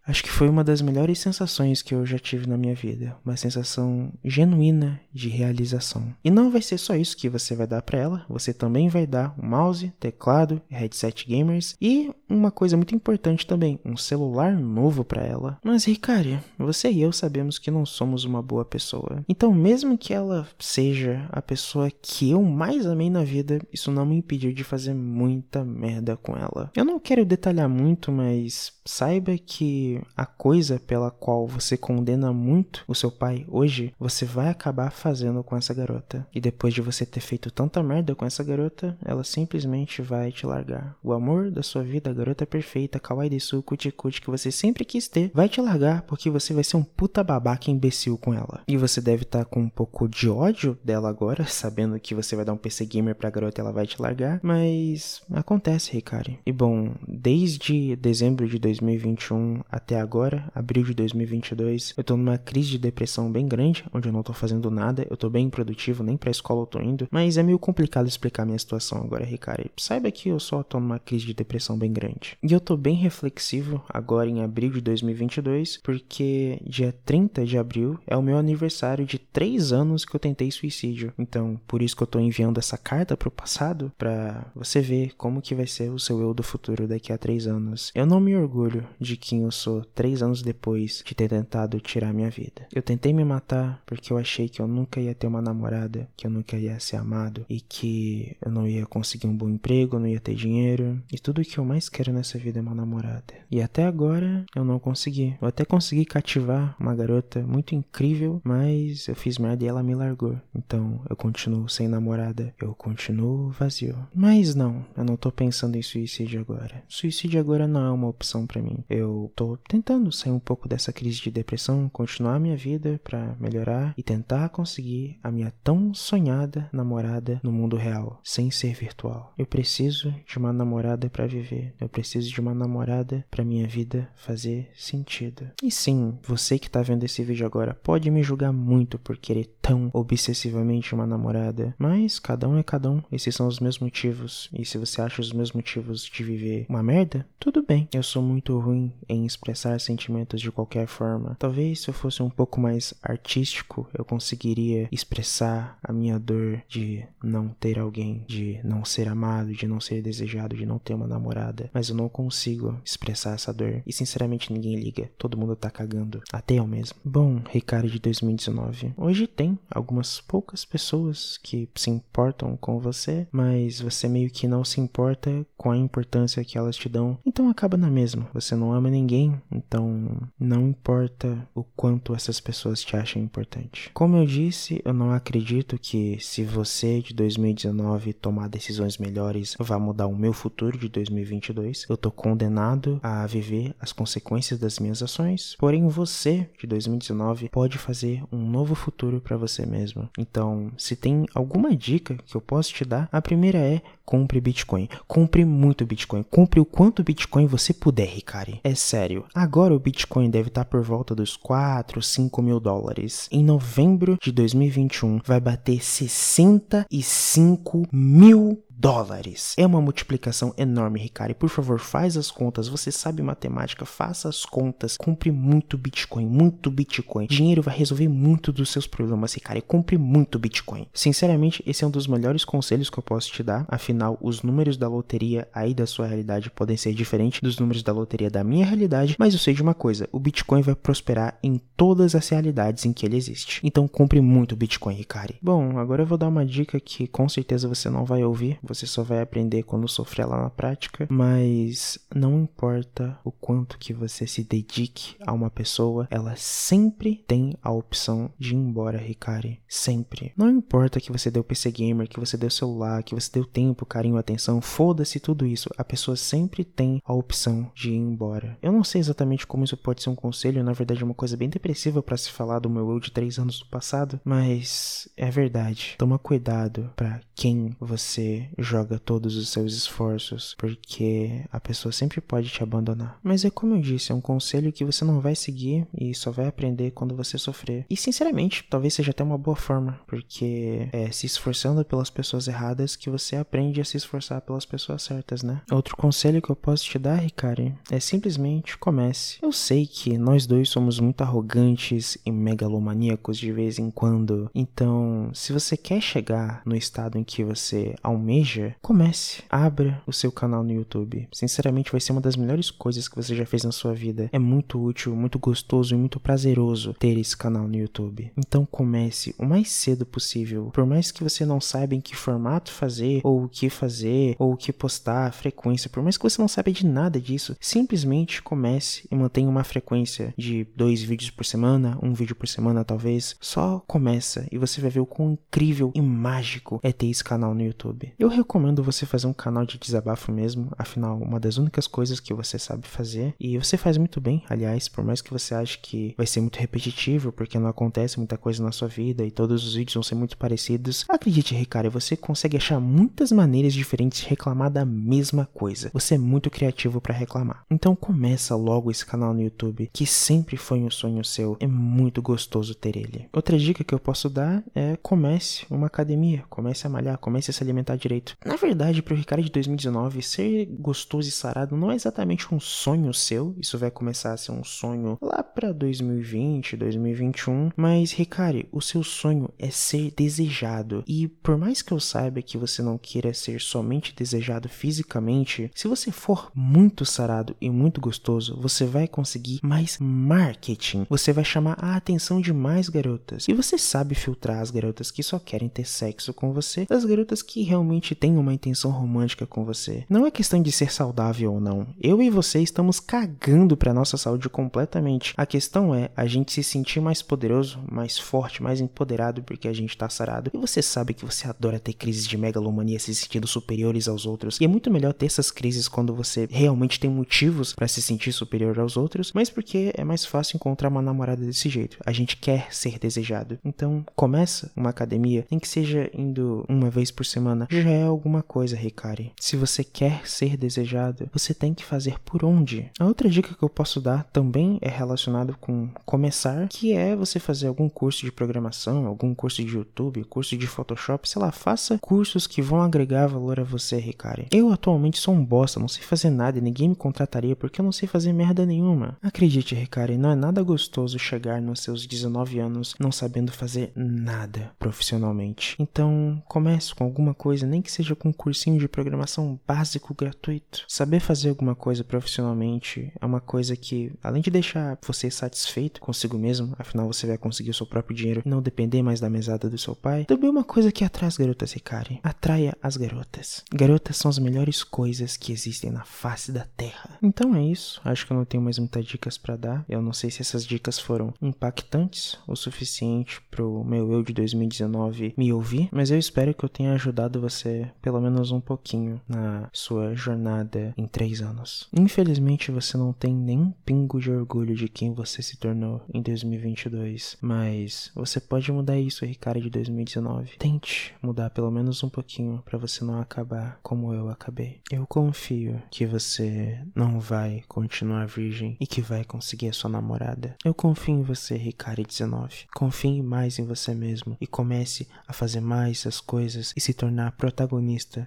Acho 0.07 0.23
que 0.23 0.31
foi 0.31 0.47
uma 0.47 0.63
das 0.63 0.81
melhores 0.81 1.19
sensações 1.19 1.81
que 1.81 1.93
eu 1.93 2.05
já 2.05 2.17
tive 2.17 2.47
na 2.47 2.57
minha 2.57 2.73
vida, 2.73 3.17
uma 3.25 3.35
sensação 3.35 4.11
genuína 4.23 5.01
de 5.13 5.27
realização. 5.27 6.13
E 6.23 6.31
não 6.31 6.49
vai 6.49 6.61
ser 6.61 6.77
só 6.77 6.95
isso 6.95 7.17
que 7.17 7.27
você 7.27 7.55
vai 7.55 7.67
dar 7.67 7.81
para 7.81 7.99
ela, 7.99 8.25
você 8.29 8.53
também 8.53 8.87
vai 8.87 9.05
dar 9.05 9.35
um 9.37 9.45
mouse, 9.45 9.91
teclado, 9.99 10.61
headset 10.69 11.27
gamers 11.27 11.75
e 11.81 12.09
uma 12.29 12.51
coisa 12.51 12.77
muito 12.77 12.95
importante 12.95 13.45
também, 13.45 13.79
um 13.83 13.97
celular 13.97 14.57
novo 14.57 15.03
para 15.03 15.25
ela. 15.25 15.59
Mas 15.63 15.85
Ricari, 15.85 16.39
você 16.57 16.89
e 16.89 17.01
eu 17.01 17.11
sabemos 17.11 17.59
que 17.59 17.69
não 17.69 17.85
somos 17.85 18.23
uma 18.23 18.41
boa 18.41 18.63
pessoa. 18.63 19.23
Então, 19.27 19.53
mesmo 19.53 19.97
que 19.97 20.13
ela 20.13 20.47
seja 20.57 21.27
a 21.31 21.41
pessoa 21.41 21.91
que 21.91 22.31
eu 22.31 22.41
mais 22.41 22.85
amei 22.85 23.09
na 23.09 23.23
vida, 23.23 23.59
isso 23.73 23.91
não 23.91 24.05
me 24.05 24.15
impediu 24.15 24.53
de 24.53 24.63
fazer 24.63 24.93
muita 24.93 25.65
merda 25.65 26.15
com 26.15 26.35
ela. 26.35 26.71
Eu 26.75 26.85
não 26.85 26.99
quero 26.99 27.25
detalhar 27.25 27.67
muito, 27.67 28.11
mas 28.11 28.71
saiba 28.85 29.37
que 29.37 29.96
a 30.15 30.25
coisa 30.25 30.79
pela 30.79 31.11
qual 31.11 31.47
você 31.47 31.77
condena 31.77 32.33
muito 32.33 32.83
o 32.87 32.95
seu 32.95 33.11
pai 33.11 33.45
hoje, 33.47 33.93
você 33.99 34.25
vai 34.25 34.49
acabar 34.49 34.91
fazendo 34.91 35.43
com 35.43 35.55
essa 35.55 35.73
garota. 35.73 36.27
E 36.33 36.39
depois 36.39 36.73
de 36.73 36.81
você 36.81 37.05
ter 37.05 37.19
feito 37.19 37.51
tanta 37.51 37.81
merda 37.81 38.15
com 38.15 38.25
essa 38.25 38.43
garota, 38.43 38.97
ela 39.03 39.23
simplesmente 39.23 40.01
vai 40.01 40.31
te 40.31 40.45
largar. 40.45 40.95
O 41.03 41.13
amor 41.13 41.51
da 41.51 41.63
sua 41.63 41.83
vida, 41.83 42.09
a 42.09 42.13
garota 42.13 42.45
perfeita, 42.45 42.99
kawaii 42.99 43.29
desu, 43.29 43.61
cutie, 43.63 43.91
que 43.91 44.29
você 44.29 44.51
sempre 44.51 44.85
quis 44.85 45.07
ter, 45.07 45.31
vai 45.33 45.49
te 45.49 45.61
largar 45.61 46.03
porque 46.03 46.29
você 46.29 46.53
vai 46.53 46.63
ser 46.63 46.77
um 46.77 46.83
puta 46.83 47.23
babaca 47.23 47.71
imbecil 47.71 48.17
com 48.17 48.33
ela. 48.33 48.61
E 48.67 48.77
você 48.77 49.01
deve 49.01 49.23
estar 49.23 49.39
tá 49.39 49.45
com 49.45 49.61
um 49.61 49.69
pouco 49.69 50.07
de 50.07 50.29
ódio 50.29 50.77
dela 50.83 51.09
agora, 51.09 51.45
sabendo 51.47 51.99
que 51.99 52.15
você 52.15 52.35
vai 52.35 52.45
dar 52.45 52.53
um 52.53 52.57
PC 52.57 52.85
gamer 52.85 53.15
pra 53.15 53.29
garota 53.29 53.59
e 53.59 53.61
ela 53.61 53.71
vai 53.71 53.85
te 53.85 54.01
largar, 54.01 54.39
mas 54.43 55.21
acontece, 55.31 55.93
Ricari. 55.93 56.39
E 56.45 56.51
bom, 56.51 56.93
desde 57.07 57.95
dezembro 57.95 58.47
de 58.47 58.59
2021 58.59 59.61
até 59.69 59.86
até 59.87 60.01
agora, 60.01 60.51
abril 60.53 60.83
de 60.83 60.93
2022. 60.93 61.93
Eu 61.95 62.03
tô 62.03 62.17
numa 62.17 62.37
crise 62.37 62.71
de 62.71 62.77
depressão 62.77 63.31
bem 63.31 63.47
grande, 63.47 63.85
onde 63.93 64.09
eu 64.09 64.11
não 64.11 64.21
tô 64.21 64.33
fazendo 64.33 64.69
nada, 64.69 65.07
eu 65.09 65.15
tô 65.15 65.29
bem 65.29 65.49
produtivo, 65.49 66.03
nem 66.03 66.17
pra 66.17 66.29
escola 66.29 66.63
eu 66.63 66.65
tô 66.65 66.81
indo, 66.81 67.07
mas 67.09 67.37
é 67.37 67.43
meio 67.43 67.57
complicado 67.57 68.05
explicar 68.05 68.45
minha 68.45 68.59
situação 68.59 68.97
agora, 68.97 69.23
Ricardo. 69.23 69.69
Saiba 69.77 70.11
que 70.11 70.27
eu 70.27 70.41
só 70.41 70.61
tô 70.61 70.77
numa 70.77 70.99
crise 70.99 71.27
de 71.27 71.33
depressão 71.33 71.77
bem 71.77 71.93
grande. 71.93 72.37
E 72.43 72.51
eu 72.51 72.59
tô 72.59 72.75
bem 72.75 72.95
reflexivo 72.95 73.81
agora 73.87 74.29
em 74.29 74.43
abril 74.43 74.71
de 74.71 74.81
2022, 74.81 75.79
porque 75.81 76.59
dia 76.65 76.93
30 77.05 77.45
de 77.45 77.57
abril 77.57 77.97
é 78.05 78.17
o 78.17 78.21
meu 78.21 78.37
aniversário 78.37 79.05
de 79.05 79.17
3 79.17 79.71
anos 79.71 80.03
que 80.03 80.13
eu 80.13 80.19
tentei 80.19 80.51
suicídio. 80.51 81.13
Então, 81.17 81.57
por 81.65 81.81
isso 81.81 81.95
que 81.95 82.03
eu 82.03 82.07
tô 82.07 82.19
enviando 82.19 82.57
essa 82.57 82.77
carta 82.77 83.15
pro 83.15 83.31
passado, 83.31 83.89
pra 83.97 84.51
você 84.53 84.81
ver 84.81 85.13
como 85.15 85.41
que 85.41 85.55
vai 85.55 85.65
ser 85.65 85.89
o 85.91 85.99
seu 85.99 86.19
eu 86.19 86.33
do 86.33 86.43
futuro 86.43 86.89
daqui 86.89 87.13
a 87.13 87.17
3 87.17 87.47
anos. 87.47 87.89
Eu 87.95 88.05
não 88.05 88.19
me 88.19 88.35
orgulho 88.35 88.85
de 88.99 89.15
quem 89.15 89.43
eu 89.43 89.51
sou 89.51 89.66
3 89.93 90.21
anos 90.21 90.41
depois 90.41 91.03
de 91.05 91.15
ter 91.15 91.29
tentado 91.29 91.79
tirar 91.79 92.13
minha 92.13 92.29
vida. 92.29 92.67
Eu 92.73 92.81
tentei 92.81 93.13
me 93.13 93.23
matar 93.23 93.81
porque 93.85 94.11
eu 94.11 94.17
achei 94.17 94.49
que 94.49 94.61
eu 94.61 94.67
nunca 94.67 94.99
ia 94.99 95.15
ter 95.15 95.27
uma 95.27 95.41
namorada, 95.41 96.07
que 96.15 96.25
eu 96.25 96.31
nunca 96.31 96.57
ia 96.57 96.79
ser 96.79 96.97
amado 96.97 97.45
e 97.49 97.59
que 97.59 98.35
eu 98.41 98.51
não 98.51 98.67
ia 98.67 98.85
conseguir 98.85 99.27
um 99.27 99.35
bom 99.35 99.49
emprego, 99.49 99.99
não 99.99 100.07
ia 100.07 100.19
ter 100.19 100.35
dinheiro. 100.35 101.01
E 101.11 101.17
tudo 101.17 101.41
que 101.41 101.57
eu 101.57 101.65
mais 101.65 101.89
quero 101.89 102.13
nessa 102.13 102.37
vida 102.37 102.59
é 102.59 102.61
uma 102.61 102.75
namorada. 102.75 103.33
E 103.49 103.61
até 103.61 103.85
agora 103.85 104.45
eu 104.55 104.63
não 104.63 104.79
consegui. 104.79 105.35
Eu 105.41 105.47
até 105.47 105.65
consegui 105.65 106.05
cativar 106.05 106.75
uma 106.79 106.95
garota 106.95 107.41
muito 107.41 107.75
incrível, 107.75 108.41
mas 108.43 109.07
eu 109.07 109.15
fiz 109.15 109.37
merda 109.37 109.63
e 109.63 109.67
ela 109.67 109.83
me 109.83 109.95
largou. 109.95 110.39
Então 110.55 111.01
eu 111.09 111.15
continuo 111.15 111.69
sem 111.69 111.87
namorada, 111.87 112.53
eu 112.61 112.73
continuo 112.75 113.49
vazio. 113.51 113.97
Mas 114.13 114.55
não, 114.55 114.85
eu 114.95 115.03
não 115.03 115.15
tô 115.15 115.31
pensando 115.31 115.75
em 115.75 115.81
suicídio 115.81 116.39
agora. 116.39 116.83
Suicídio 116.87 117.39
agora 117.39 117.67
não 117.67 117.85
é 117.85 117.91
uma 117.91 118.07
opção 118.07 118.45
para 118.45 118.61
mim. 118.61 118.83
Eu 118.89 119.31
tô 119.35 119.56
tentando 119.67 120.11
sair 120.11 120.31
um 120.31 120.39
pouco 120.39 120.67
dessa 120.67 120.91
crise 120.93 121.21
de 121.21 121.31
depressão, 121.31 121.89
continuar 121.89 122.35
a 122.35 122.39
minha 122.39 122.57
vida 122.57 122.99
para 123.03 123.35
melhorar 123.39 123.93
e 123.97 124.03
tentar 124.03 124.49
conseguir 124.49 125.17
a 125.23 125.31
minha 125.31 125.53
tão 125.63 125.93
sonhada 125.93 126.69
namorada 126.71 127.39
no 127.43 127.51
mundo 127.51 127.75
real, 127.75 128.19
sem 128.23 128.51
ser 128.51 128.73
virtual. 128.73 129.33
Eu 129.37 129.45
preciso 129.45 130.13
de 130.25 130.37
uma 130.37 130.53
namorada 130.53 131.09
para 131.09 131.27
viver. 131.27 131.73
Eu 131.79 131.89
preciso 131.89 132.29
de 132.29 132.39
uma 132.39 132.53
namorada 132.53 133.25
para 133.29 133.45
minha 133.45 133.67
vida 133.67 134.09
fazer 134.15 134.69
sentido. 134.75 135.47
E 135.63 135.71
sim, 135.71 136.17
você 136.23 136.57
que 136.59 136.69
tá 136.69 136.81
vendo 136.81 137.03
esse 137.03 137.23
vídeo 137.23 137.45
agora 137.45 137.73
pode 137.73 138.09
me 138.09 138.23
julgar 138.23 138.51
muito 138.51 138.97
por 138.99 139.17
querer 139.17 139.45
tão 139.61 139.89
obsessivamente 139.93 140.93
uma 140.93 141.05
namorada, 141.05 141.75
mas 141.77 142.19
cada 142.19 142.47
um 142.47 142.57
é 142.57 142.63
cada 142.63 142.89
um. 142.89 143.01
Esses 143.11 143.35
são 143.35 143.47
os 143.47 143.59
meus 143.59 143.79
motivos. 143.79 144.49
E 144.53 144.65
se 144.65 144.77
você 144.77 145.01
acha 145.01 145.21
os 145.21 145.33
meus 145.33 145.51
motivos 145.51 146.03
de 146.03 146.23
viver 146.23 146.65
uma 146.69 146.83
merda, 146.83 147.25
tudo 147.39 147.65
bem. 147.65 147.87
Eu 147.93 148.03
sou 148.03 148.21
muito 148.21 148.57
ruim 148.59 148.93
em 149.07 149.25
expressar 149.47 149.79
sentimentos 149.79 150.41
de 150.41 150.51
qualquer 150.51 150.87
forma. 150.87 151.35
Talvez 151.39 151.81
se 151.81 151.89
eu 151.89 151.93
fosse 151.93 152.21
um 152.21 152.29
pouco 152.29 152.59
mais 152.59 152.93
artístico, 153.01 153.87
eu 153.97 154.03
conseguiria 154.03 154.89
expressar 154.91 155.77
a 155.81 155.93
minha 155.93 156.19
dor 156.19 156.61
de 156.67 157.05
não 157.23 157.49
ter 157.49 157.79
alguém, 157.79 158.25
de 158.27 158.59
não 158.63 158.83
ser 158.83 159.07
amado, 159.07 159.53
de 159.53 159.67
não 159.67 159.79
ser 159.79 160.01
desejado, 160.01 160.55
de 160.55 160.65
não 160.65 160.77
ter 160.77 160.93
uma 160.93 161.07
namorada. 161.07 161.69
Mas 161.73 161.89
eu 161.89 161.95
não 161.95 162.09
consigo 162.09 162.79
expressar 162.83 163.35
essa 163.35 163.53
dor. 163.53 163.81
E 163.85 163.93
sinceramente 163.93 164.51
ninguém 164.51 164.75
liga. 164.75 165.09
Todo 165.17 165.37
mundo 165.37 165.55
tá 165.55 165.69
cagando. 165.69 166.21
Até 166.31 166.55
eu 166.55 166.67
mesmo. 166.67 166.99
Bom, 167.03 167.41
Ricardo 167.49 167.89
de 167.89 167.99
2019. 167.99 168.93
Hoje 168.97 169.27
tem 169.27 169.57
algumas 169.69 170.19
poucas 170.19 170.65
pessoas 170.65 171.37
que 171.41 171.69
se 171.75 171.89
importam 171.89 172.57
com 172.57 172.79
você, 172.79 173.27
mas 173.31 173.79
você 173.79 174.09
meio 174.09 174.29
que 174.29 174.47
não 174.47 174.65
se 174.65 174.81
importa 174.81 175.45
com 175.55 175.71
a 175.71 175.77
importância 175.77 176.43
que 176.43 176.57
elas 176.57 176.75
te 176.75 176.89
dão. 176.89 177.17
Então 177.25 177.49
acaba 177.49 177.77
na 177.77 177.89
mesma. 177.89 178.27
Você 178.33 178.55
não 178.55 178.73
ama 178.73 178.89
ninguém, 178.89 179.36
então 179.51 180.29
não 180.39 180.67
importa 180.67 181.47
o 181.53 181.63
quanto 181.63 182.15
essas 182.15 182.39
pessoas 182.39 182.83
te 182.83 182.95
acham 182.95 183.21
importante. 183.21 183.89
Como 183.93 184.17
eu 184.17 184.25
disse, 184.25 184.81
eu 184.83 184.93
não 184.93 185.11
acredito 185.11 185.77
que 185.77 186.17
se 186.19 186.43
você 186.43 187.01
de 187.01 187.13
2019 187.13 188.13
tomar 188.13 188.47
decisões 188.49 188.97
melhores 188.97 189.55
vá 189.59 189.79
mudar 189.79 190.07
o 190.07 190.15
meu 190.15 190.33
futuro 190.33 190.77
de 190.77 190.89
2022. 190.89 191.85
Eu 191.89 191.97
tô 191.97 192.11
condenado 192.11 192.99
a 193.03 193.25
viver 193.25 193.75
as 193.79 193.91
consequências 193.91 194.59
das 194.59 194.79
minhas 194.79 195.01
ações. 195.01 195.55
Porém, 195.57 195.87
você 195.87 196.49
de 196.59 196.67
2019 196.67 197.49
pode 197.49 197.77
fazer 197.77 198.23
um 198.31 198.49
novo 198.49 198.75
futuro 198.75 199.21
para 199.21 199.37
você 199.37 199.65
mesmo. 199.65 200.09
Então, 200.17 200.71
se 200.77 200.95
tem 200.95 201.25
alguma 201.33 201.75
dica 201.75 202.17
que 202.25 202.35
eu 202.35 202.41
posso 202.41 202.73
te 202.73 202.85
dar, 202.85 203.07
a 203.11 203.21
primeira 203.21 203.57
é 203.57 203.81
compre 204.07 204.39
Bitcoin. 204.39 204.87
Compre 205.05 205.43
muito 205.43 205.85
Bitcoin. 205.85 206.23
Compre 206.23 206.61
o 206.61 206.65
quanto 206.65 207.03
Bitcoin 207.03 207.45
você 207.45 207.73
puder, 207.73 208.07
Ricari. 208.07 208.61
É 208.63 208.73
sério. 208.73 209.25
Agora 209.33 209.73
o 209.73 209.79
Bitcoin 209.79 210.29
deve 210.29 210.49
estar 210.49 210.65
por 210.65 210.81
volta 210.81 211.15
dos 211.15 211.37
4, 211.37 212.01
5 212.01 212.41
mil 212.41 212.59
dólares. 212.59 213.29
Em 213.31 213.43
novembro 213.43 214.17
de 214.21 214.31
2021 214.31 215.21
vai 215.25 215.39
bater 215.39 215.83
65 215.83 217.87
mil 217.91 218.63
dólares. 218.77 219.55
É 219.57 219.65
uma 219.65 219.81
multiplicação 219.81 220.53
enorme, 220.55 220.99
Ricardo. 220.99 221.33
Por 221.33 221.49
favor, 221.49 221.79
faz 221.79 222.15
as 222.15 222.29
contas. 222.29 222.67
Você 222.67 222.91
sabe 222.91 223.23
matemática, 223.23 223.85
faça 223.85 224.29
as 224.29 224.45
contas. 224.45 224.95
Compre 224.95 225.31
muito 225.31 225.77
Bitcoin, 225.77 226.25
muito 226.25 226.69
Bitcoin. 226.69 227.25
Dinheiro 227.25 227.63
vai 227.63 227.75
resolver 227.75 228.07
muito 228.07 228.51
dos 228.51 228.69
seus 228.69 228.85
problemas, 228.85 229.33
Ricardo. 229.33 229.61
Compre 229.63 229.97
muito 229.97 230.37
Bitcoin. 230.37 230.87
Sinceramente, 230.93 231.63
esse 231.65 231.83
é 231.83 231.87
um 231.87 231.91
dos 231.91 232.05
melhores 232.05 232.45
conselhos 232.45 232.89
que 232.89 232.99
eu 232.99 233.03
posso 233.03 233.31
te 233.31 233.41
dar. 233.41 233.65
Afinal, 233.67 234.17
os 234.21 234.43
números 234.43 234.77
da 234.77 234.87
loteria 234.87 235.47
aí 235.53 235.73
da 235.73 235.87
sua 235.87 236.05
realidade 236.05 236.51
podem 236.51 236.77
ser 236.77 236.93
diferentes 236.93 237.41
dos 237.41 237.57
números 237.57 237.81
da 237.81 237.91
loteria 237.91 238.29
da 238.29 238.43
minha 238.43 238.65
realidade, 238.65 239.15
mas 239.17 239.33
eu 239.33 239.39
sei 239.39 239.53
de 239.53 239.61
uma 239.61 239.73
coisa: 239.73 240.07
o 240.11 240.19
Bitcoin 240.19 240.61
vai 240.61 240.75
prosperar 240.75 241.39
em 241.41 241.59
todas 241.75 242.13
as 242.13 242.29
realidades 242.29 242.85
em 242.85 242.93
que 242.93 243.05
ele 243.05 243.17
existe. 243.17 243.59
Então, 243.63 243.87
compre 243.87 244.21
muito 244.21 244.55
Bitcoin, 244.55 244.93
Ricardo. 244.93 245.35
Bom, 245.41 245.79
agora 245.79 246.03
eu 246.03 246.07
vou 246.07 246.17
dar 246.17 246.27
uma 246.27 246.45
dica 246.45 246.79
que 246.79 247.07
com 247.07 247.27
certeza 247.27 247.67
você 247.67 247.89
não 247.89 248.05
vai 248.05 248.23
ouvir 248.23 248.59
você 248.67 248.85
só 248.85 249.03
vai 249.03 249.21
aprender 249.21 249.63
quando 249.63 249.87
sofrer 249.87 250.25
lá 250.25 250.41
na 250.41 250.49
prática, 250.49 251.07
mas 251.09 251.97
não 252.13 252.41
importa 252.41 253.17
o 253.23 253.31
quanto 253.31 253.77
que 253.77 253.93
você 253.93 254.27
se 254.27 254.43
dedique 254.43 255.15
a 255.25 255.33
uma 255.33 255.49
pessoa, 255.49 256.07
ela 256.11 256.35
sempre 256.35 257.23
tem 257.27 257.55
a 257.61 257.71
opção 257.71 258.31
de 258.37 258.53
ir 258.53 258.57
embora, 258.57 258.97
Ricari, 258.97 259.61
sempre. 259.67 260.33
Não 260.35 260.49
importa 260.49 260.99
que 260.99 261.11
você 261.11 261.31
deu 261.31 261.43
PC 261.43 261.71
gamer, 261.71 262.07
que 262.07 262.19
você 262.19 262.37
deu 262.37 262.49
celular, 262.49 263.03
que 263.03 263.15
você 263.15 263.31
deu 263.31 263.45
tempo, 263.45 263.85
carinho, 263.85 264.17
atenção, 264.17 264.61
foda-se 264.61 265.19
tudo 265.19 265.45
isso, 265.45 265.69
a 265.77 265.83
pessoa 265.83 266.15
sempre 266.15 266.63
tem 266.63 267.01
a 267.05 267.13
opção 267.13 267.71
de 267.73 267.91
ir 267.91 267.97
embora. 267.97 268.57
Eu 268.61 268.71
não 268.71 268.83
sei 268.83 268.99
exatamente 268.99 269.47
como 269.47 269.63
isso 269.63 269.77
pode 269.77 270.03
ser 270.03 270.09
um 270.09 270.15
conselho, 270.15 270.63
na 270.63 270.73
verdade 270.73 271.01
é 271.01 271.05
uma 271.05 271.13
coisa 271.13 271.37
bem 271.37 271.49
depressiva 271.49 272.01
para 272.01 272.17
se 272.17 272.29
falar 272.29 272.59
do 272.59 272.69
meu 272.69 272.89
eu 272.89 272.99
de 272.99 273.11
3 273.11 273.39
anos 273.39 273.59
do 273.59 273.65
passado, 273.67 274.19
mas 274.23 275.07
é 275.15 275.29
verdade. 275.29 275.95
Toma 275.97 276.19
cuidado 276.19 276.91
para 276.95 277.21
quem 277.35 277.75
você 277.79 278.49
joga 278.57 278.99
todos 278.99 279.35
os 279.35 279.49
seus 279.49 279.73
esforços, 279.73 280.55
porque 280.57 281.43
a 281.51 281.59
pessoa 281.59 281.91
sempre 281.91 282.21
pode 282.21 282.49
te 282.49 282.63
abandonar. 282.63 283.19
Mas 283.23 283.45
é 283.45 283.49
como 283.49 283.75
eu 283.75 283.81
disse, 283.81 284.11
é 284.11 284.15
um 284.15 284.21
conselho 284.21 284.71
que 284.71 284.85
você 284.85 285.05
não 285.05 285.19
vai 285.21 285.35
seguir 285.35 285.87
e 285.93 286.13
só 286.13 286.31
vai 286.31 286.47
aprender 286.47 286.91
quando 286.91 287.15
você 287.15 287.37
sofrer. 287.37 287.85
E 287.89 287.95
sinceramente, 287.95 288.65
talvez 288.69 288.93
seja 288.93 289.11
até 289.11 289.23
uma 289.23 289.37
boa 289.37 289.55
forma, 289.55 289.99
porque 290.07 290.89
é 290.91 291.11
se 291.11 291.25
esforçando 291.25 291.83
pelas 291.85 292.09
pessoas 292.09 292.47
erradas 292.47 292.95
que 292.95 293.09
você 293.09 293.35
aprende 293.35 293.81
a 293.81 293.85
se 293.85 293.97
esforçar 293.97 294.41
pelas 294.41 294.65
pessoas 294.65 295.03
certas, 295.03 295.43
né? 295.43 295.61
Outro 295.71 295.95
conselho 295.95 296.41
que 296.41 296.49
eu 296.49 296.55
posso 296.55 296.83
te 296.85 296.97
dar, 296.97 297.15
Ricardo, 297.15 297.73
é 297.91 297.99
simplesmente 297.99 298.77
comece. 298.77 299.37
Eu 299.41 299.51
sei 299.51 299.85
que 299.85 300.17
nós 300.17 300.45
dois 300.45 300.69
somos 300.69 300.99
muito 300.99 301.21
arrogantes 301.21 302.17
e 302.25 302.31
megalomaníacos 302.31 303.37
de 303.37 303.51
vez 303.51 303.79
em 303.79 303.89
quando, 303.89 304.49
então 304.53 305.29
se 305.33 305.53
você 305.53 305.75
quer 305.75 306.01
chegar 306.01 306.61
no 306.65 306.75
estado 306.75 307.17
em 307.17 307.23
que 307.23 307.43
você 307.43 307.95
almeja 308.03 308.46
comece, 308.81 309.43
abra 309.49 310.01
o 310.05 310.13
seu 310.13 310.31
canal 310.31 310.63
no 310.63 310.71
YouTube. 310.71 311.27
Sinceramente, 311.33 311.91
vai 311.91 312.01
ser 312.01 312.11
uma 312.11 312.21
das 312.21 312.35
melhores 312.35 312.69
coisas 312.69 313.07
que 313.07 313.15
você 313.15 313.35
já 313.35 313.45
fez 313.45 313.63
na 313.63 313.71
sua 313.71 313.93
vida. 313.93 314.29
É 314.31 314.39
muito 314.39 314.81
útil, 314.81 315.15
muito 315.15 315.39
gostoso 315.39 315.93
e 315.93 315.97
muito 315.97 316.19
prazeroso 316.19 316.93
ter 316.93 317.17
esse 317.17 317.35
canal 317.35 317.67
no 317.67 317.75
YouTube. 317.75 318.31
Então 318.37 318.65
comece 318.65 319.35
o 319.37 319.45
mais 319.45 319.69
cedo 319.71 320.05
possível. 320.05 320.71
Por 320.73 320.85
mais 320.85 321.11
que 321.11 321.23
você 321.23 321.45
não 321.45 321.59
saiba 321.59 321.95
em 321.95 322.01
que 322.01 322.15
formato 322.15 322.71
fazer, 322.71 323.21
ou 323.23 323.43
o 323.43 323.49
que 323.49 323.69
fazer, 323.69 324.35
ou 324.39 324.53
o 324.53 324.57
que 324.57 324.71
postar, 324.71 325.31
frequência, 325.33 325.89
por 325.89 326.03
mais 326.03 326.17
que 326.17 326.23
você 326.23 326.41
não 326.41 326.47
saiba 326.47 326.71
de 326.71 326.85
nada 326.85 327.19
disso, 327.19 327.55
simplesmente 327.59 328.41
comece 328.41 329.07
e 329.11 329.15
mantenha 329.15 329.49
uma 329.49 329.63
frequência 329.63 330.33
de 330.37 330.65
dois 330.75 331.01
vídeos 331.01 331.31
por 331.31 331.45
semana, 331.45 331.97
um 332.01 332.13
vídeo 332.13 332.35
por 332.35 332.47
semana 332.47 332.83
talvez. 332.83 333.35
Só 333.39 333.81
começa 333.87 334.47
e 334.51 334.57
você 334.57 334.81
vai 334.81 334.89
ver 334.89 334.99
o 334.99 335.05
quão 335.05 335.33
incrível 335.33 335.91
e 335.93 336.01
mágico 336.01 336.79
é 336.83 336.91
ter 336.91 337.07
esse 337.07 337.23
canal 337.23 337.53
no 337.53 337.63
YouTube. 337.63 338.13
Eu 338.17 338.29
recomendo 338.37 338.83
você 338.83 339.05
fazer 339.05 339.27
um 339.27 339.33
canal 339.33 339.65
de 339.65 339.77
desabafo 339.77 340.31
mesmo, 340.31 340.71
afinal, 340.77 341.17
uma 341.17 341.39
das 341.39 341.57
únicas 341.57 341.87
coisas 341.87 342.19
que 342.19 342.33
você 342.33 342.57
sabe 342.57 342.87
fazer, 342.87 343.33
e 343.39 343.57
você 343.57 343.77
faz 343.77 343.97
muito 343.97 344.21
bem, 344.21 344.43
aliás, 344.49 344.87
por 344.87 345.03
mais 345.03 345.21
que 345.21 345.31
você 345.31 345.53
ache 345.53 345.77
que 345.79 346.13
vai 346.17 346.25
ser 346.25 346.41
muito 346.41 346.59
repetitivo, 346.59 347.31
porque 347.31 347.59
não 347.59 347.67
acontece 347.67 348.17
muita 348.17 348.37
coisa 348.37 348.63
na 348.63 348.71
sua 348.71 348.87
vida 348.87 349.25
e 349.25 349.31
todos 349.31 349.65
os 349.65 349.75
vídeos 349.75 349.95
vão 349.95 350.03
ser 350.03 350.15
muito 350.15 350.37
parecidos, 350.37 351.05
acredite, 351.09 351.55
Ricardo, 351.55 351.91
você 351.91 352.15
consegue 352.15 352.57
achar 352.57 352.79
muitas 352.79 353.31
maneiras 353.31 353.73
diferentes 353.73 354.21
de 354.21 354.27
reclamar 354.27 354.69
da 354.69 354.85
mesma 354.85 355.47
coisa. 355.53 355.89
Você 355.93 356.15
é 356.15 356.17
muito 356.17 356.49
criativo 356.49 357.01
para 357.01 357.13
reclamar. 357.13 357.63
Então 357.69 357.95
começa 357.95 358.55
logo 358.55 358.91
esse 358.91 359.05
canal 359.05 359.33
no 359.33 359.41
YouTube, 359.41 359.89
que 359.91 360.05
sempre 360.05 360.57
foi 360.57 360.79
um 360.79 360.89
sonho 360.89 361.23
seu, 361.23 361.57
é 361.59 361.67
muito 361.67 362.21
gostoso 362.21 362.75
ter 362.75 362.95
ele. 362.95 363.27
Outra 363.33 363.57
dica 363.57 363.83
que 363.83 363.93
eu 363.93 363.99
posso 363.99 364.29
dar 364.29 364.63
é 364.75 364.97
comece 365.01 365.65
uma 365.69 365.87
academia, 365.87 366.43
comece 366.49 366.85
a 366.85 366.89
malhar, 366.89 367.17
comece 367.17 367.51
a 367.51 367.53
se 367.53 367.63
alimentar 367.63 367.95
direito. 367.95 368.16
Na 368.45 368.55
verdade, 368.55 369.01
pro 369.01 369.15
Ricardo 369.15 369.43
de 369.43 369.51
2019, 369.51 370.21
ser 370.21 370.65
gostoso 370.65 371.27
e 371.27 371.31
sarado 371.31 371.75
não 371.75 371.91
é 371.91 371.95
exatamente 371.95 372.53
um 372.53 372.59
sonho 372.59 373.13
seu, 373.13 373.55
isso 373.59 373.77
vai 373.77 373.91
começar 373.91 374.33
a 374.33 374.37
ser 374.37 374.51
um 374.51 374.63
sonho 374.63 375.17
lá 375.21 375.43
para 375.43 375.71
2020, 375.71 376.77
2021, 376.77 377.71
mas 377.75 378.11
Ricardo, 378.11 378.65
o 378.71 378.81
seu 378.81 379.03
sonho 379.03 379.49
é 379.59 379.69
ser 379.69 380.11
desejado. 380.15 381.03
E 381.07 381.27
por 381.27 381.57
mais 381.57 381.81
que 381.81 381.91
eu 381.91 381.99
saiba 381.99 382.41
que 382.41 382.57
você 382.57 382.81
não 382.81 382.97
queira 382.97 383.33
ser 383.33 383.59
somente 383.61 384.15
desejado 384.15 384.69
fisicamente, 384.69 385.71
se 385.75 385.87
você 385.87 386.11
for 386.11 386.51
muito 386.53 387.05
sarado 387.05 387.55
e 387.59 387.69
muito 387.69 387.99
gostoso, 387.99 388.57
você 388.59 388.85
vai 388.85 389.07
conseguir 389.07 389.59
mais 389.63 389.97
marketing. 389.99 391.05
Você 391.09 391.33
vai 391.33 391.43
chamar 391.43 391.77
a 391.79 391.95
atenção 391.95 392.41
de 392.41 392.53
mais 392.53 392.89
garotas. 392.89 393.47
E 393.47 393.53
você 393.53 393.77
sabe 393.77 394.15
filtrar 394.15 394.59
as 394.59 394.71
garotas 394.71 395.11
que 395.11 395.23
só 395.23 395.39
querem 395.39 395.69
ter 395.69 395.85
sexo 395.85 396.33
com 396.33 396.53
você 396.53 396.85
das 396.85 397.05
garotas 397.05 397.41
que 397.41 397.63
realmente 397.63 398.06
têm 398.15 398.37
uma 398.37 398.53
intenção 398.53 398.91
romântica 398.91 399.45
com 399.45 399.65
você. 399.65 400.05
Não 400.09 400.25
é 400.25 400.31
questão 400.31 400.61
de 400.61 400.71
ser 400.71 400.91
saudável 400.91 401.53
ou 401.53 401.59
não. 401.59 401.87
Eu 402.01 402.21
e 402.21 402.29
você 402.29 402.59
estamos 402.61 402.99
cagando 402.99 403.75
para 403.75 403.93
nossa 403.93 404.17
saúde 404.17 404.49
completamente. 404.49 405.33
A 405.37 405.45
questão 405.45 405.93
é 405.93 406.09
a 406.15 406.25
gente 406.25 406.51
se 406.51 406.63
sentir 406.63 406.99
mais 406.99 407.21
poderoso, 407.21 407.79
mais 407.89 408.17
forte, 408.17 408.61
mais 408.61 408.79
empoderado 408.79 409.43
porque 409.43 409.67
a 409.67 409.73
gente 409.73 409.97
tá 409.97 410.09
sarado. 410.09 410.51
E 410.53 410.57
você 410.57 410.81
sabe 410.81 411.13
que 411.13 411.25
você 411.25 411.47
adora 411.47 411.79
ter 411.79 411.93
crises 411.93 412.27
de 412.27 412.37
megalomania 412.37 412.99
se 412.99 413.13
sentindo 413.13 413.47
superiores 413.47 414.07
aos 414.07 414.25
outros. 414.25 414.59
E 414.59 414.65
é 414.65 414.67
muito 414.67 414.91
melhor 414.91 415.13
ter 415.13 415.25
essas 415.25 415.51
crises 415.51 415.87
quando 415.87 416.13
você 416.13 416.47
realmente 416.49 416.99
tem 416.99 417.09
motivos 417.09 417.73
para 417.73 417.87
se 417.87 418.01
sentir 418.01 418.31
superior 418.31 418.79
aos 418.79 418.97
outros, 418.97 419.31
mas 419.33 419.49
porque 419.49 419.91
é 419.95 420.03
mais 420.03 420.25
fácil 420.25 420.57
encontrar 420.57 420.89
uma 420.89 421.01
namorada 421.01 421.45
desse 421.45 421.69
jeito. 421.69 421.97
A 422.05 422.11
gente 422.11 422.37
quer 422.37 422.67
ser 422.71 422.99
desejado. 422.99 423.59
Então, 423.63 424.05
começa 424.15 424.71
uma 424.75 424.89
academia, 424.89 425.45
nem 425.49 425.59
que 425.59 425.67
seja 425.67 426.09
indo 426.13 426.65
uma 426.67 426.89
vez 426.89 427.11
por 427.11 427.25
semana, 427.25 427.67
já 427.69 427.89
é 427.89 427.96
alguma 428.03 428.41
coisa, 428.41 428.75
Ricari. 428.75 429.33
Se 429.39 429.55
você 429.55 429.83
quer 429.83 430.27
ser 430.27 430.57
desejado, 430.57 431.29
você 431.31 431.53
tem 431.53 431.73
que 431.73 431.85
fazer 431.85 432.19
por 432.19 432.43
onde. 432.43 432.89
A 432.99 433.05
outra 433.05 433.29
dica 433.29 433.55
que 433.55 433.63
eu 433.63 433.69
posso 433.69 433.99
dar 434.01 434.23
também 434.25 434.77
é 434.81 434.89
relacionado 434.89 435.55
com 435.59 435.89
começar, 436.05 436.67
que 436.67 436.93
é 436.93 437.15
você 437.15 437.39
fazer 437.39 437.67
algum 437.67 437.89
curso 437.89 438.25
de 438.25 438.31
programação, 438.31 439.05
algum 439.05 439.33
curso 439.33 439.63
de 439.63 439.75
YouTube, 439.75 440.23
curso 440.25 440.57
de 440.57 440.67
Photoshop, 440.67 441.27
sei 441.27 441.41
lá, 441.41 441.51
faça 441.51 441.97
cursos 441.99 442.47
que 442.47 442.61
vão 442.61 442.81
agregar 442.81 443.27
valor 443.27 443.59
a 443.59 443.63
você, 443.63 443.97
Ricari. 443.97 444.47
Eu 444.51 444.71
atualmente 444.71 445.19
sou 445.19 445.33
um 445.33 445.43
bosta, 445.43 445.79
não 445.79 445.87
sei 445.87 446.03
fazer 446.03 446.29
nada 446.29 446.57
e 446.57 446.61
ninguém 446.61 446.89
me 446.89 446.95
contrataria 446.95 447.55
porque 447.55 447.81
eu 447.81 447.85
não 447.85 447.91
sei 447.91 448.07
fazer 448.07 448.33
merda 448.33 448.65
nenhuma. 448.65 449.17
Acredite, 449.21 449.75
Ricari, 449.75 450.17
não 450.17 450.31
é 450.31 450.35
nada 450.35 450.61
gostoso 450.61 451.17
chegar 451.19 451.61
nos 451.61 451.81
seus 451.81 452.05
19 452.05 452.59
anos 452.59 452.95
não 452.99 453.11
sabendo 453.11 453.51
fazer 453.51 453.91
nada 453.95 454.71
profissionalmente. 454.79 455.75
Então, 455.79 456.41
comece 456.47 456.93
com 456.93 457.03
alguma 457.03 457.33
coisa, 457.33 457.65
nem 457.65 457.81
que 457.87 457.91
seja 457.91 458.15
com 458.15 458.29
um 458.29 458.33
cursinho 458.33 458.77
de 458.77 458.87
programação 458.87 459.57
básico 459.65 460.13
gratuito. 460.13 460.83
Saber 460.89 461.21
fazer 461.21 461.47
alguma 461.49 461.73
coisa 461.73 462.03
profissionalmente 462.03 463.13
é 463.19 463.25
uma 463.25 463.39
coisa 463.39 463.77
que, 463.77 464.11
além 464.21 464.41
de 464.41 464.51
deixar 464.51 464.97
você 465.01 465.31
satisfeito 465.31 466.01
consigo 466.01 466.37
mesmo, 466.37 466.75
afinal 466.77 467.07
você 467.07 467.25
vai 467.25 467.37
conseguir 467.37 467.69
o 467.69 467.73
seu 467.73 467.87
próprio 467.87 468.15
dinheiro 468.15 468.41
e 468.45 468.49
não 468.49 468.61
depender 468.61 469.01
mais 469.01 469.21
da 469.21 469.29
mesada 469.29 469.69
do 469.69 469.77
seu 469.77 469.95
pai, 469.95 470.25
também 470.25 470.49
é 470.49 470.51
uma 470.51 470.65
coisa 470.65 470.91
que 470.91 471.05
atrai 471.05 471.29
as 471.29 471.37
garotas, 471.37 471.71
Ricari. 471.71 472.19
Atraia 472.21 472.77
as 472.83 472.97
garotas. 472.97 473.63
Garotas 473.73 474.17
são 474.17 474.27
as 474.27 474.37
melhores 474.37 474.83
coisas 474.83 475.37
que 475.37 475.53
existem 475.53 475.89
na 475.89 476.03
face 476.03 476.51
da 476.51 476.67
terra. 476.75 477.17
Então 477.23 477.55
é 477.55 477.63
isso. 477.63 478.01
Acho 478.03 478.27
que 478.27 478.33
eu 478.33 478.37
não 478.37 478.45
tenho 478.45 478.63
mais 478.63 478.77
muitas 478.77 479.05
dicas 479.05 479.37
para 479.37 479.55
dar. 479.55 479.85
Eu 479.87 480.01
não 480.01 480.11
sei 480.11 480.29
se 480.29 480.41
essas 480.41 480.65
dicas 480.65 480.99
foram 480.99 481.33
impactantes 481.41 482.37
o 482.45 482.55
suficiente 482.55 483.41
pro 483.49 483.85
meu 483.85 484.11
eu 484.11 484.23
de 484.23 484.33
2019 484.33 485.33
me 485.37 485.53
ouvir, 485.53 485.87
mas 485.91 486.11
eu 486.11 486.17
espero 486.17 486.53
que 486.53 486.65
eu 486.65 486.69
tenha 486.69 486.93
ajudado 486.93 487.39
você 487.39 487.76
pelo 488.01 488.21
menos 488.21 488.51
um 488.51 488.61
pouquinho 488.61 489.21
na 489.27 489.69
sua 489.71 490.15
jornada 490.15 490.93
em 490.97 491.07
três 491.07 491.41
anos. 491.41 491.87
Infelizmente 491.93 492.71
você 492.71 492.97
não 492.97 493.13
tem 493.13 493.33
nem 493.33 493.73
pingo 493.85 494.19
de 494.19 494.31
orgulho 494.31 494.75
de 494.75 494.87
quem 494.87 495.13
você 495.13 495.41
se 495.41 495.57
tornou 495.57 496.01
em 496.13 496.21
2022, 496.21 497.37
mas 497.41 498.11
você 498.15 498.39
pode 498.39 498.71
mudar 498.71 498.97
isso, 498.97 499.25
Ricardo 499.25 499.61
de 499.61 499.69
2019. 499.69 500.57
Tente 500.57 501.13
mudar 501.21 501.49
pelo 501.49 501.71
menos 501.71 502.03
um 502.03 502.09
pouquinho 502.09 502.61
para 502.65 502.77
você 502.77 503.03
não 503.03 503.19
acabar 503.19 503.79
como 503.81 504.13
eu 504.13 504.29
acabei. 504.29 504.79
Eu 504.91 505.05
confio 505.07 505.81
que 505.89 506.05
você 506.05 506.79
não 506.95 507.19
vai 507.19 507.63
continuar 507.67 508.27
virgem 508.27 508.77
e 508.79 508.87
que 508.87 509.01
vai 509.01 509.23
conseguir 509.23 509.69
a 509.69 509.73
sua 509.73 509.89
namorada. 509.89 510.55
Eu 510.63 510.73
confio 510.73 511.15
em 511.15 511.23
você, 511.23 511.55
Ricardo 511.55 512.03
19. 512.03 512.67
Confie 512.73 513.21
mais 513.21 513.59
em 513.59 513.65
você 513.65 513.93
mesmo 513.93 514.37
e 514.39 514.47
comece 514.47 515.07
a 515.27 515.33
fazer 515.33 515.61
mais 515.61 516.05
as 516.05 516.19
coisas 516.19 516.73
e 516.75 516.81
se 516.81 516.93
tornar 516.93 517.31
protagonista 517.33 517.66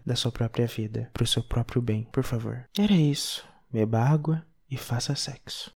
da 0.05 0.15
sua 0.15 0.31
própria 0.31 0.67
vida, 0.67 1.11
pro 1.13 1.27
seu 1.27 1.43
próprio 1.43 1.83
bem, 1.83 2.05
por 2.13 2.23
favor. 2.23 2.65
Era 2.79 2.95
isso. 2.95 3.45
Beba 3.73 4.01
água 4.01 4.45
e 4.71 4.77
faça 4.77 5.15
sexo. 5.17 5.69